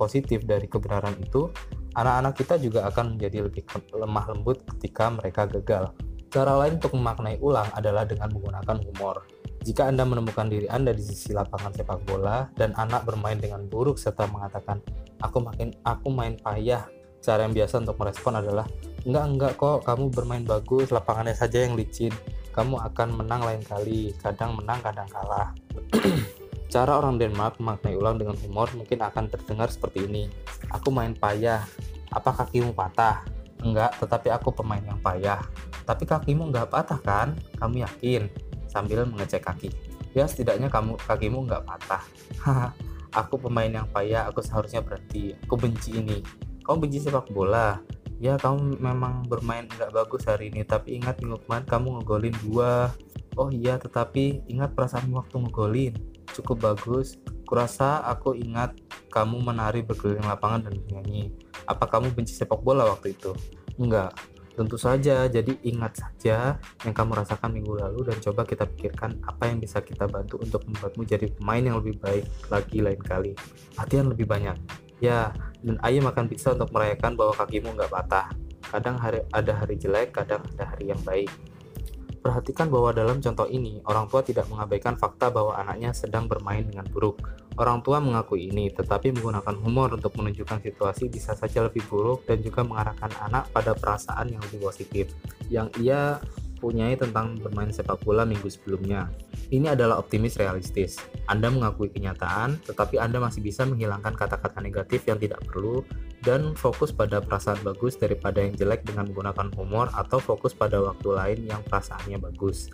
positif 0.00 0.40
dari 0.48 0.64
kebenaran 0.64 1.20
itu, 1.20 1.52
anak-anak 1.92 2.32
kita 2.32 2.56
juga 2.56 2.88
akan 2.88 3.20
menjadi 3.20 3.44
lebih 3.44 3.68
lemah 3.92 4.24
lembut 4.32 4.64
ketika 4.72 5.12
mereka 5.12 5.44
gagal. 5.44 5.92
Cara 6.32 6.56
lain 6.56 6.80
untuk 6.80 6.96
memaknai 6.96 7.36
ulang 7.44 7.68
adalah 7.76 8.08
dengan 8.08 8.32
menggunakan 8.32 8.80
humor. 8.88 9.28
Jika 9.68 9.84
Anda 9.84 10.08
menemukan 10.08 10.48
diri 10.48 10.64
Anda 10.64 10.96
di 10.96 11.04
sisi 11.04 11.36
lapangan 11.36 11.76
sepak 11.76 12.08
bola 12.08 12.48
dan 12.56 12.72
anak 12.72 13.04
bermain 13.04 13.36
dengan 13.36 13.68
buruk 13.68 14.00
serta 14.00 14.24
mengatakan, 14.32 14.80
"Aku 15.20 15.44
makin 15.44 15.76
aku 15.84 16.08
main 16.08 16.40
payah." 16.40 16.88
Cara 17.20 17.44
yang 17.44 17.52
biasa 17.52 17.84
untuk 17.84 18.00
merespon 18.00 18.40
adalah, 18.40 18.64
"Enggak, 19.04 19.24
enggak 19.28 19.52
kok, 19.60 19.84
kamu 19.84 20.08
bermain 20.08 20.42
bagus, 20.48 20.88
lapangannya 20.88 21.36
saja 21.36 21.68
yang 21.68 21.76
licin. 21.76 22.16
Kamu 22.56 22.80
akan 22.80 23.08
menang 23.12 23.44
lain 23.44 23.62
kali, 23.68 24.16
kadang 24.16 24.56
menang, 24.56 24.80
kadang 24.80 25.06
kalah." 25.12 25.52
Cara 26.72 26.96
orang 26.96 27.20
Denmark 27.20 27.60
memaknai 27.60 27.92
ulang 27.92 28.16
dengan 28.16 28.40
humor 28.40 28.72
mungkin 28.72 29.04
akan 29.04 29.28
terdengar 29.28 29.68
seperti 29.68 30.08
ini. 30.08 30.32
Aku 30.72 30.88
main 30.88 31.12
payah. 31.12 31.60
Apa 32.08 32.32
kakimu 32.32 32.72
patah? 32.72 33.41
Enggak, 33.62 33.94
tetapi 34.02 34.28
aku 34.34 34.50
pemain 34.50 34.82
yang 34.82 34.98
payah. 34.98 35.38
Tapi 35.86 36.04
kakimu 36.06 36.50
nggak 36.50 36.68
patah 36.70 36.98
kan? 36.98 37.38
Kamu 37.58 37.86
yakin? 37.86 38.26
Sambil 38.66 39.06
mengecek 39.06 39.46
kaki. 39.46 39.70
Ya 40.12 40.26
setidaknya 40.26 40.68
kamu 40.68 40.98
kakimu 41.06 41.46
nggak 41.46 41.64
patah. 41.64 42.02
aku 43.12 43.38
pemain 43.48 43.70
yang 43.70 43.88
payah, 43.88 44.28
aku 44.28 44.42
seharusnya 44.42 44.82
berhenti. 44.82 45.38
Aku 45.46 45.54
benci 45.56 45.96
ini. 45.96 46.20
Kamu 46.66 46.82
benci 46.82 46.98
sepak 47.00 47.30
bola? 47.30 47.78
Ya 48.22 48.38
kamu 48.38 48.78
memang 48.78 49.26
bermain 49.26 49.66
nggak 49.66 49.90
bagus 49.90 50.26
hari 50.26 50.50
ini, 50.54 50.62
tapi 50.62 50.98
ingat 50.98 51.18
minggu 51.18 51.42
kemarin 51.46 51.66
kamu 51.66 51.86
ngegolin 52.00 52.36
dua. 52.46 52.90
Oh 53.34 53.48
iya, 53.48 53.80
tetapi 53.80 54.46
ingat 54.46 54.76
perasaan 54.76 55.10
waktu 55.10 55.42
ngegolin. 55.42 55.94
Cukup 56.30 56.62
bagus. 56.62 57.18
Kurasa 57.42 58.00
aku 58.06 58.38
ingat 58.38 58.78
kamu 59.10 59.42
menari 59.42 59.82
berkeliling 59.82 60.24
lapangan 60.24 60.70
dan 60.70 60.78
bernyanyi. 60.78 61.34
Apa 61.66 61.90
kamu 61.90 62.14
benci 62.14 62.32
sepak 62.32 62.62
bola 62.62 62.86
waktu 62.88 63.12
itu? 63.12 63.34
Enggak, 63.76 64.14
Tentu 64.52 64.76
saja, 64.76 65.24
jadi 65.32 65.56
ingat 65.64 65.96
saja 65.96 66.60
yang 66.84 66.92
kamu 66.92 67.24
rasakan 67.24 67.56
minggu 67.56 67.72
lalu 67.72 68.12
dan 68.12 68.20
coba 68.20 68.44
kita 68.44 68.68
pikirkan 68.68 69.16
apa 69.24 69.48
yang 69.48 69.64
bisa 69.64 69.80
kita 69.80 70.04
bantu 70.04 70.36
untuk 70.44 70.60
membuatmu 70.68 71.08
jadi 71.08 71.32
pemain 71.32 71.64
yang 71.64 71.80
lebih 71.80 71.96
baik 71.96 72.28
lagi 72.52 72.84
lain 72.84 73.00
kali. 73.00 73.32
Latihan 73.80 74.12
lebih 74.12 74.28
banyak. 74.28 74.56
Ya, 75.00 75.32
dan 75.64 75.80
ayo 75.88 76.04
makan 76.04 76.28
pizza 76.28 76.52
untuk 76.52 76.68
merayakan 76.68 77.16
bahwa 77.16 77.32
kakimu 77.32 77.72
nggak 77.72 77.90
patah. 77.90 78.28
Kadang 78.68 79.00
hari, 79.00 79.24
ada 79.32 79.56
hari 79.56 79.74
jelek, 79.80 80.12
kadang 80.12 80.44
ada 80.44 80.64
hari 80.68 80.92
yang 80.92 81.00
baik. 81.00 81.32
Perhatikan 82.22 82.70
bahwa 82.70 82.94
dalam 82.94 83.18
contoh 83.18 83.50
ini, 83.50 83.82
orang 83.82 84.06
tua 84.06 84.22
tidak 84.22 84.46
mengabaikan 84.46 84.94
fakta 84.94 85.34
bahwa 85.34 85.58
anaknya 85.58 85.90
sedang 85.90 86.30
bermain 86.30 86.62
dengan 86.62 86.86
buruk. 86.86 87.18
Orang 87.58 87.82
tua 87.82 87.98
mengakui 87.98 88.46
ini, 88.46 88.70
tetapi 88.70 89.10
menggunakan 89.18 89.58
humor 89.58 89.90
untuk 89.98 90.14
menunjukkan 90.14 90.62
situasi 90.62 91.10
bisa 91.10 91.34
saja 91.34 91.66
lebih 91.66 91.82
buruk 91.90 92.22
dan 92.24 92.38
juga 92.38 92.62
mengarahkan 92.62 93.10
anak 93.26 93.50
pada 93.50 93.74
perasaan 93.74 94.30
yang 94.30 94.40
lebih 94.48 94.70
positif 94.70 95.10
yang 95.50 95.66
ia 95.82 96.22
punyai 96.62 96.94
tentang 96.94 97.34
bermain 97.42 97.74
sepak 97.74 97.98
bola 98.06 98.22
minggu 98.22 98.46
sebelumnya. 98.46 99.10
Ini 99.50 99.74
adalah 99.74 99.98
optimis 99.98 100.38
realistis. 100.38 101.02
Anda 101.26 101.50
mengakui 101.50 101.90
kenyataan, 101.90 102.62
tetapi 102.62 103.02
Anda 103.02 103.18
masih 103.18 103.42
bisa 103.42 103.66
menghilangkan 103.66 104.14
kata-kata 104.14 104.62
negatif 104.62 105.02
yang 105.10 105.18
tidak 105.18 105.42
perlu 105.42 105.82
dan 106.22 106.54
fokus 106.54 106.94
pada 106.94 107.18
perasaan 107.18 107.58
bagus 107.66 107.98
daripada 107.98 108.38
yang 108.38 108.54
jelek 108.54 108.86
dengan 108.86 109.10
menggunakan 109.10 109.50
humor 109.58 109.90
atau 109.90 110.22
fokus 110.22 110.54
pada 110.54 110.78
waktu 110.78 111.08
lain 111.10 111.38
yang 111.50 111.60
perasaannya 111.66 112.22
bagus. 112.22 112.70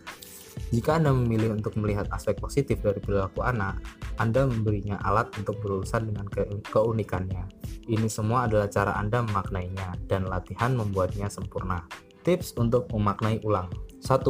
Jika 0.68 0.98
Anda 0.98 1.14
memilih 1.14 1.54
untuk 1.54 1.78
melihat 1.78 2.10
aspek 2.12 2.36
positif 2.36 2.82
dari 2.82 2.98
perilaku 2.98 3.40
anak, 3.46 3.80
Anda 4.18 4.44
memberinya 4.44 4.98
alat 5.00 5.32
untuk 5.38 5.62
berurusan 5.62 6.12
dengan 6.12 6.26
ke 6.28 6.44
keunikannya. 6.68 7.46
Ini 7.88 8.08
semua 8.10 8.50
adalah 8.50 8.68
cara 8.68 8.98
Anda 8.98 9.24
memaknainya, 9.24 10.10
dan 10.10 10.26
latihan 10.28 10.76
membuatnya 10.76 11.30
sempurna. 11.32 11.86
Tips 12.28 12.60
untuk 12.60 12.92
memaknai 12.92 13.40
ulang 13.40 13.72
1. 14.04 14.20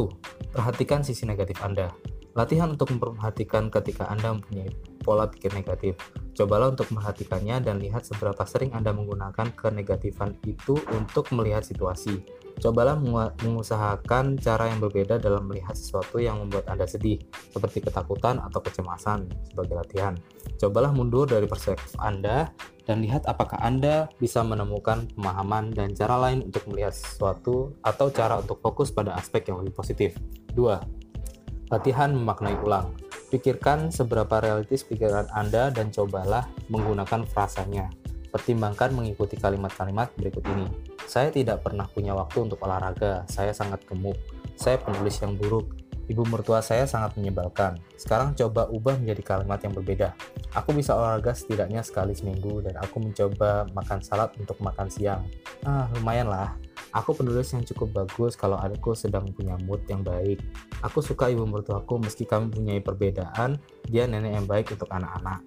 Perhatikan 0.55 1.03
sisi 1.03 1.27
negatif 1.27 1.59
Anda. 1.67 1.91
Latihan 2.39 2.79
untuk 2.79 2.95
memperhatikan 2.95 3.75
ketika 3.75 4.07
Anda 4.07 4.39
mempunyai 4.39 4.71
pola 5.03 5.27
pikir 5.27 5.51
negatif. 5.51 5.99
Cobalah 6.31 6.71
untuk 6.71 6.95
memperhatikannya 6.95 7.59
dan 7.59 7.83
lihat 7.83 8.07
seberapa 8.07 8.39
sering 8.47 8.71
Anda 8.71 8.95
menggunakan 8.95 9.51
kenegatifan 9.51 10.39
itu 10.47 10.79
untuk 10.95 11.27
melihat 11.35 11.67
situasi. 11.67 12.23
Cobalah 12.59 12.99
mengusahakan 13.39 14.35
cara 14.43 14.67
yang 14.67 14.83
berbeda 14.83 15.23
dalam 15.23 15.47
melihat 15.47 15.79
sesuatu 15.79 16.19
yang 16.19 16.43
membuat 16.43 16.67
Anda 16.67 16.91
sedih, 16.91 17.23
seperti 17.55 17.87
ketakutan 17.87 18.43
atau 18.43 18.59
kecemasan 18.59 19.31
sebagai 19.47 19.79
latihan. 19.79 20.19
Cobalah 20.59 20.91
mundur 20.91 21.31
dari 21.31 21.47
perspektif 21.47 21.95
Anda 22.03 22.51
dan 22.83 22.99
lihat 23.07 23.31
apakah 23.31 23.63
Anda 23.63 24.11
bisa 24.19 24.43
menemukan 24.43 25.07
pemahaman 25.15 25.71
dan 25.71 25.95
cara 25.95 26.19
lain 26.19 26.51
untuk 26.51 26.67
melihat 26.67 26.91
sesuatu 26.91 27.79
atau 27.87 28.11
cara 28.11 28.43
untuk 28.43 28.59
fokus 28.59 28.91
pada 28.91 29.15
aspek 29.15 29.47
yang 29.55 29.63
lebih 29.63 29.79
positif. 29.79 30.19
2. 30.59 31.71
Latihan 31.71 32.11
memaknai 32.11 32.59
ulang. 32.65 32.97
Pikirkan 33.29 33.93
seberapa 33.93 34.41
realistis 34.41 34.89
pikiran 34.89 35.29
Anda 35.37 35.69
dan 35.69 35.93
cobalah 35.93 36.49
menggunakan 36.73 37.29
frasanya. 37.29 38.08
Pertimbangkan 38.29 38.93
mengikuti 38.93 39.41
kalimat-kalimat 39.41 40.13
berikut 40.17 40.45
ini. 40.53 40.69
Saya 41.09 41.33
tidak 41.33 41.65
pernah 41.65 41.89
punya 41.89 42.13
waktu 42.13 42.45
untuk 42.45 42.61
olahraga. 42.61 43.25
Saya 43.29 43.57
sangat 43.57 43.85
gemuk. 43.89 44.17
Saya 44.57 44.77
penulis 44.77 45.17
yang 45.25 45.35
buruk. 45.39 45.73
Ibu 46.09 46.25
mertua 46.25 46.65
saya 46.65 46.89
sangat 46.89 47.21
menyebalkan. 47.21 47.77
Sekarang 48.01 48.33
coba 48.33 48.65
ubah 48.73 48.97
menjadi 48.97 49.37
kalimat 49.37 49.61
yang 49.61 49.77
berbeda. 49.77 50.17
Aku 50.57 50.73
bisa 50.73 50.97
olahraga 50.97 51.37
setidaknya 51.37 51.85
sekali 51.85 52.17
seminggu 52.17 52.65
dan 52.65 52.81
aku 52.81 52.97
mencoba 53.05 53.69
makan 53.77 54.01
salad 54.01 54.33
untuk 54.41 54.57
makan 54.65 54.89
siang. 54.89 55.29
Ah, 55.69 55.85
lumayan 56.01 56.33
lah. 56.33 56.57
Aku 56.97 57.13
penulis 57.13 57.53
yang 57.53 57.61
cukup 57.69 57.93
bagus 57.93 58.33
kalau 58.33 58.57
adikku 58.57 58.97
sedang 58.97 59.29
punya 59.37 59.61
mood 59.69 59.85
yang 59.93 60.01
baik. 60.01 60.41
Aku 60.81 61.05
suka 61.05 61.29
ibu 61.29 61.45
mertuaku 61.45 62.01
meski 62.01 62.25
kami 62.25 62.49
punya 62.49 62.81
perbedaan, 62.81 63.61
dia 63.85 64.09
nenek 64.09 64.33
yang 64.33 64.47
baik 64.49 64.73
untuk 64.73 64.89
anak-anak. 64.89 65.45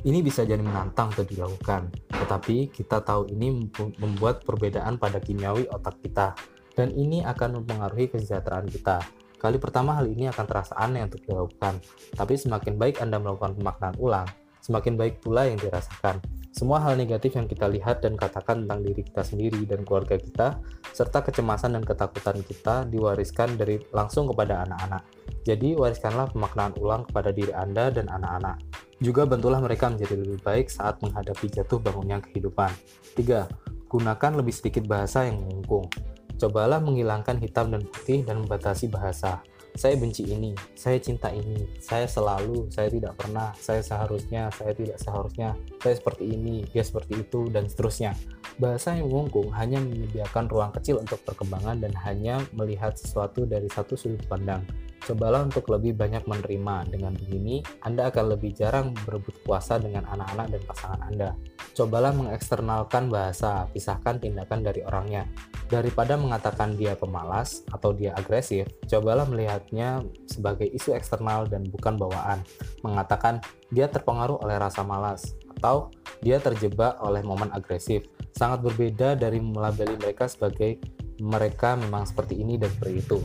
Ini 0.00 0.24
bisa 0.24 0.48
jadi 0.48 0.64
menantang 0.64 1.12
untuk 1.12 1.28
dilakukan, 1.28 1.92
tetapi 2.08 2.72
kita 2.72 3.04
tahu 3.04 3.28
ini 3.28 3.68
membuat 4.00 4.40
perbedaan 4.48 4.96
pada 4.96 5.20
kimiawi 5.20 5.68
otak 5.68 6.00
kita, 6.00 6.32
dan 6.72 6.88
ini 6.96 7.20
akan 7.20 7.60
mempengaruhi 7.60 8.08
kesejahteraan 8.08 8.64
kita. 8.64 9.04
Kali 9.36 9.60
pertama 9.60 10.00
hal 10.00 10.08
ini 10.08 10.24
akan 10.32 10.44
terasa 10.48 10.72
aneh 10.80 11.04
untuk 11.04 11.20
dilakukan, 11.28 11.84
tapi 12.16 12.32
semakin 12.40 12.80
baik 12.80 13.04
Anda 13.04 13.20
melakukan 13.20 13.60
pemaknaan 13.60 13.96
ulang, 14.00 14.28
semakin 14.64 14.96
baik 14.96 15.20
pula 15.20 15.44
yang 15.44 15.60
dirasakan. 15.60 16.16
Semua 16.48 16.80
hal 16.80 16.96
negatif 16.96 17.36
yang 17.36 17.44
kita 17.44 17.68
lihat 17.68 18.00
dan 18.00 18.16
katakan 18.16 18.64
tentang 18.64 18.80
diri 18.80 19.04
kita 19.04 19.20
sendiri 19.20 19.68
dan 19.68 19.84
keluarga 19.84 20.16
kita, 20.16 20.64
serta 20.96 21.20
kecemasan 21.28 21.76
dan 21.76 21.84
ketakutan 21.84 22.40
kita 22.40 22.88
diwariskan 22.88 23.54
dari 23.60 23.84
langsung 23.92 24.32
kepada 24.32 24.64
anak-anak. 24.64 25.04
Jadi, 25.44 25.76
wariskanlah 25.76 26.32
pemaknaan 26.32 26.72
ulang 26.80 27.04
kepada 27.04 27.30
diri 27.36 27.52
Anda 27.52 27.92
dan 27.92 28.08
anak-anak. 28.08 28.89
Juga 29.00 29.24
bantulah 29.24 29.64
mereka 29.64 29.88
menjadi 29.88 30.20
lebih 30.20 30.44
baik 30.44 30.68
saat 30.68 31.00
menghadapi 31.00 31.48
jatuh 31.48 31.80
bangunnya 31.80 32.20
kehidupan. 32.20 32.68
3. 33.16 33.48
Gunakan 33.88 34.32
lebih 34.36 34.52
sedikit 34.52 34.84
bahasa 34.84 35.24
yang 35.24 35.40
mengungkung. 35.40 35.88
Cobalah 36.36 36.84
menghilangkan 36.84 37.40
hitam 37.40 37.72
dan 37.72 37.84
putih 37.84 38.24
dan 38.24 38.44
membatasi 38.44 38.92
bahasa 38.92 39.40
saya 39.78 39.94
benci 39.94 40.26
ini, 40.26 40.50
saya 40.74 40.98
cinta 40.98 41.30
ini, 41.30 41.62
saya 41.78 42.06
selalu, 42.08 42.66
saya 42.74 42.90
tidak 42.90 43.14
pernah, 43.14 43.54
saya 43.54 43.78
seharusnya, 43.80 44.50
saya 44.50 44.74
tidak 44.74 44.98
seharusnya, 44.98 45.54
saya 45.78 45.94
seperti 45.94 46.24
ini, 46.34 46.66
dia 46.74 46.82
seperti 46.82 47.22
itu, 47.22 47.46
dan 47.54 47.70
seterusnya. 47.70 48.12
Bahasa 48.58 48.98
yang 48.98 49.08
mengungkung 49.08 49.48
hanya 49.54 49.78
menyediakan 49.78 50.50
ruang 50.50 50.72
kecil 50.74 50.98
untuk 50.98 51.22
perkembangan 51.22 51.80
dan 51.80 51.94
hanya 52.02 52.42
melihat 52.52 52.98
sesuatu 52.98 53.46
dari 53.46 53.70
satu 53.70 53.94
sudut 53.94 54.20
pandang. 54.26 54.66
Cobalah 55.00 55.48
untuk 55.48 55.66
lebih 55.72 55.96
banyak 55.96 56.28
menerima. 56.28 56.88
Dengan 56.92 57.12
begini, 57.16 57.64
Anda 57.84 58.12
akan 58.12 58.36
lebih 58.36 58.52
jarang 58.52 58.92
berebut 59.04 59.40
kuasa 59.44 59.80
dengan 59.80 60.04
anak-anak 60.08 60.46
dan 60.52 60.62
pasangan 60.68 61.00
Anda. 61.08 61.30
Cobalah 61.72 62.12
mengeksternalkan 62.12 63.08
bahasa, 63.08 63.64
pisahkan 63.72 64.20
tindakan 64.20 64.60
dari 64.60 64.84
orangnya. 64.84 65.24
Daripada 65.70 66.18
mengatakan 66.18 66.74
dia 66.74 66.98
pemalas 66.98 67.62
atau 67.70 67.94
dia 67.94 68.10
agresif, 68.18 68.66
cobalah 68.90 69.22
melihatnya 69.24 70.02
sebagai 70.26 70.66
isu 70.66 70.92
eksternal 70.98 71.46
dan 71.46 71.62
bukan 71.70 71.94
bawaan. 71.94 72.42
Mengatakan 72.82 73.38
dia 73.70 73.86
terpengaruh 73.86 74.42
oleh 74.42 74.58
rasa 74.58 74.82
malas 74.82 75.38
atau 75.56 75.94
dia 76.20 76.42
terjebak 76.42 76.98
oleh 77.00 77.22
momen 77.22 77.54
agresif. 77.54 78.04
Sangat 78.34 78.66
berbeda 78.66 79.14
dari 79.14 79.38
melabeli 79.38 79.94
mereka 79.94 80.26
sebagai 80.26 80.82
mereka 81.22 81.76
memang 81.78 82.08
seperti 82.08 82.40
ini 82.40 82.58
dan 82.58 82.72
seperti 82.74 82.94
itu. 82.98 83.18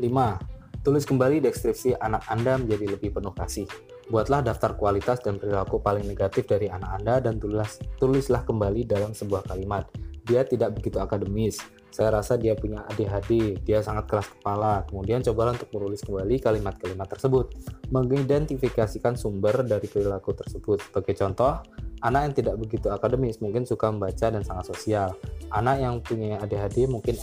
5. 0.00 0.59
Tulis 0.80 1.04
kembali 1.04 1.44
deskripsi 1.44 1.92
anak 2.00 2.24
Anda 2.32 2.56
menjadi 2.56 2.96
lebih 2.96 3.20
penuh 3.20 3.36
kasih. 3.36 3.68
Buatlah 4.08 4.40
daftar 4.40 4.74
kualitas 4.80 5.20
dan 5.20 5.36
perilaku 5.36 5.78
paling 5.78 6.08
negatif 6.08 6.48
dari 6.48 6.72
anak 6.72 7.04
Anda 7.04 7.20
dan 7.20 7.36
tulis, 7.36 7.78
tulislah 8.00 8.42
kembali 8.48 8.88
dalam 8.88 9.12
sebuah 9.12 9.44
kalimat 9.44 9.86
dia 10.30 10.46
tidak 10.46 10.78
begitu 10.78 11.02
akademis. 11.02 11.58
Saya 11.90 12.22
rasa 12.22 12.38
dia 12.38 12.54
punya 12.54 12.86
ADHD, 12.86 13.58
dia 13.66 13.82
sangat 13.82 14.06
keras 14.06 14.30
kepala. 14.30 14.86
Kemudian 14.86 15.26
cobalah 15.26 15.58
untuk 15.58 15.74
menulis 15.74 16.06
kembali 16.06 16.38
kalimat-kalimat 16.38 17.08
tersebut. 17.10 17.46
Mengidentifikasikan 17.90 19.18
sumber 19.18 19.66
dari 19.66 19.90
perilaku 19.90 20.30
tersebut. 20.38 20.86
Sebagai 20.86 21.18
contoh, 21.18 21.58
anak 22.00 22.20
yang 22.30 22.34
tidak 22.34 22.54
begitu 22.60 22.88
akademis 22.88 23.40
mungkin 23.44 23.64
suka 23.68 23.92
membaca 23.92 24.26
dan 24.32 24.42
sangat 24.44 24.72
sosial. 24.72 25.14
Anak 25.50 25.82
yang 25.82 25.98
punya 26.00 26.38
ADHD 26.40 26.86
mungkin 26.86 27.18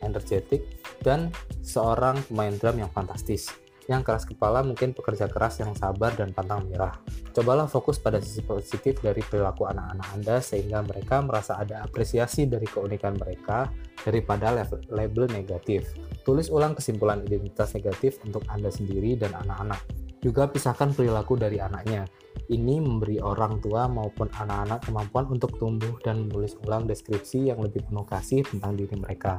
energetik 0.00 0.62
dan 1.02 1.34
seorang 1.60 2.20
pemain 2.30 2.54
drum 2.54 2.80
yang 2.80 2.90
fantastis 2.94 3.50
yang 3.86 4.02
keras 4.02 4.26
kepala 4.26 4.66
mungkin 4.66 4.90
pekerja 4.90 5.30
keras 5.30 5.62
yang 5.62 5.70
sabar 5.78 6.10
dan 6.18 6.34
pantang 6.34 6.66
menyerah. 6.66 6.98
Cobalah 7.30 7.70
fokus 7.70 8.02
pada 8.02 8.18
sisi 8.18 8.42
positif 8.42 8.98
dari 8.98 9.22
perilaku 9.22 9.66
anak-anak 9.70 10.06
Anda 10.10 10.36
sehingga 10.42 10.82
mereka 10.82 11.22
merasa 11.22 11.58
ada 11.58 11.86
apresiasi 11.86 12.50
dari 12.50 12.66
keunikan 12.66 13.14
mereka 13.14 13.70
daripada 14.02 14.50
label 14.90 15.30
negatif. 15.30 15.94
Tulis 16.26 16.50
ulang 16.50 16.74
kesimpulan 16.74 17.22
identitas 17.22 17.78
negatif 17.78 18.18
untuk 18.26 18.42
Anda 18.50 18.74
sendiri 18.74 19.14
dan 19.14 19.38
anak-anak. 19.38 20.05
Juga 20.26 20.50
pisahkan 20.50 20.90
perilaku 20.90 21.38
dari 21.38 21.62
anaknya. 21.62 22.02
Ini 22.50 22.82
memberi 22.82 23.22
orang 23.22 23.62
tua 23.62 23.86
maupun 23.86 24.26
anak-anak 24.26 24.82
kemampuan 24.82 25.30
untuk 25.30 25.54
tumbuh 25.54 26.02
dan 26.02 26.26
menulis 26.26 26.58
ulang 26.66 26.82
deskripsi 26.82 27.54
yang 27.54 27.62
lebih 27.62 27.86
penuh 27.86 28.02
kasih 28.02 28.42
tentang 28.42 28.74
diri 28.74 28.98
mereka. 28.98 29.38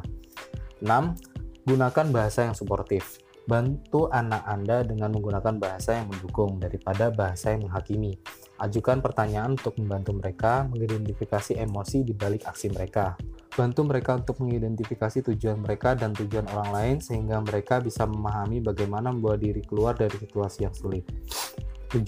6. 0.79 0.87
Gunakan 1.67 2.07
bahasa 2.15 2.47
yang 2.47 2.55
suportif. 2.55 3.19
Bantu 3.43 4.07
anak 4.07 4.47
Anda 4.47 4.87
dengan 4.87 5.11
menggunakan 5.11 5.59
bahasa 5.59 5.99
yang 5.99 6.07
mendukung 6.07 6.55
daripada 6.55 7.11
bahasa 7.11 7.51
yang 7.51 7.67
menghakimi. 7.67 8.15
Ajukan 8.63 9.03
pertanyaan 9.03 9.59
untuk 9.59 9.75
membantu 9.75 10.15
mereka 10.15 10.71
mengidentifikasi 10.71 11.59
emosi 11.59 12.07
di 12.07 12.15
balik 12.15 12.47
aksi 12.47 12.71
mereka. 12.71 13.19
Bantu 13.57 13.89
mereka 13.89 14.13
untuk 14.13 14.37
mengidentifikasi 14.45 15.33
tujuan 15.33 15.57
mereka 15.65 15.97
dan 15.97 16.13
tujuan 16.13 16.45
orang 16.53 16.69
lain 16.69 16.97
sehingga 17.01 17.41
mereka 17.41 17.81
bisa 17.81 18.05
memahami 18.05 18.61
bagaimana 18.61 19.09
membawa 19.09 19.33
diri 19.33 19.65
keluar 19.65 19.97
dari 19.97 20.13
situasi 20.13 20.69
yang 20.69 20.77
sulit. 20.77 21.01
7. 21.89 22.05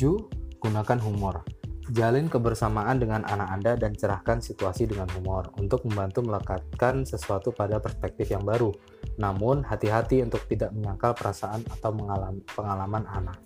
Gunakan 0.61 0.99
humor. 1.01 1.41
Jalin 1.89 2.29
kebersamaan 2.29 3.01
dengan 3.01 3.25
anak 3.25 3.49
Anda 3.49 3.73
dan 3.73 3.97
cerahkan 3.97 4.45
situasi 4.45 4.85
dengan 4.85 5.09
humor 5.17 5.49
untuk 5.57 5.81
membantu 5.89 6.21
melekatkan 6.21 7.01
sesuatu 7.01 7.49
pada 7.49 7.81
perspektif 7.81 8.29
yang 8.29 8.45
baru. 8.45 8.69
Namun, 9.17 9.65
hati-hati 9.65 10.21
untuk 10.21 10.45
tidak 10.45 10.69
menyangkal 10.77 11.17
perasaan 11.17 11.65
atau 11.65 11.89
pengalaman 12.53 13.09
anak. 13.09 13.41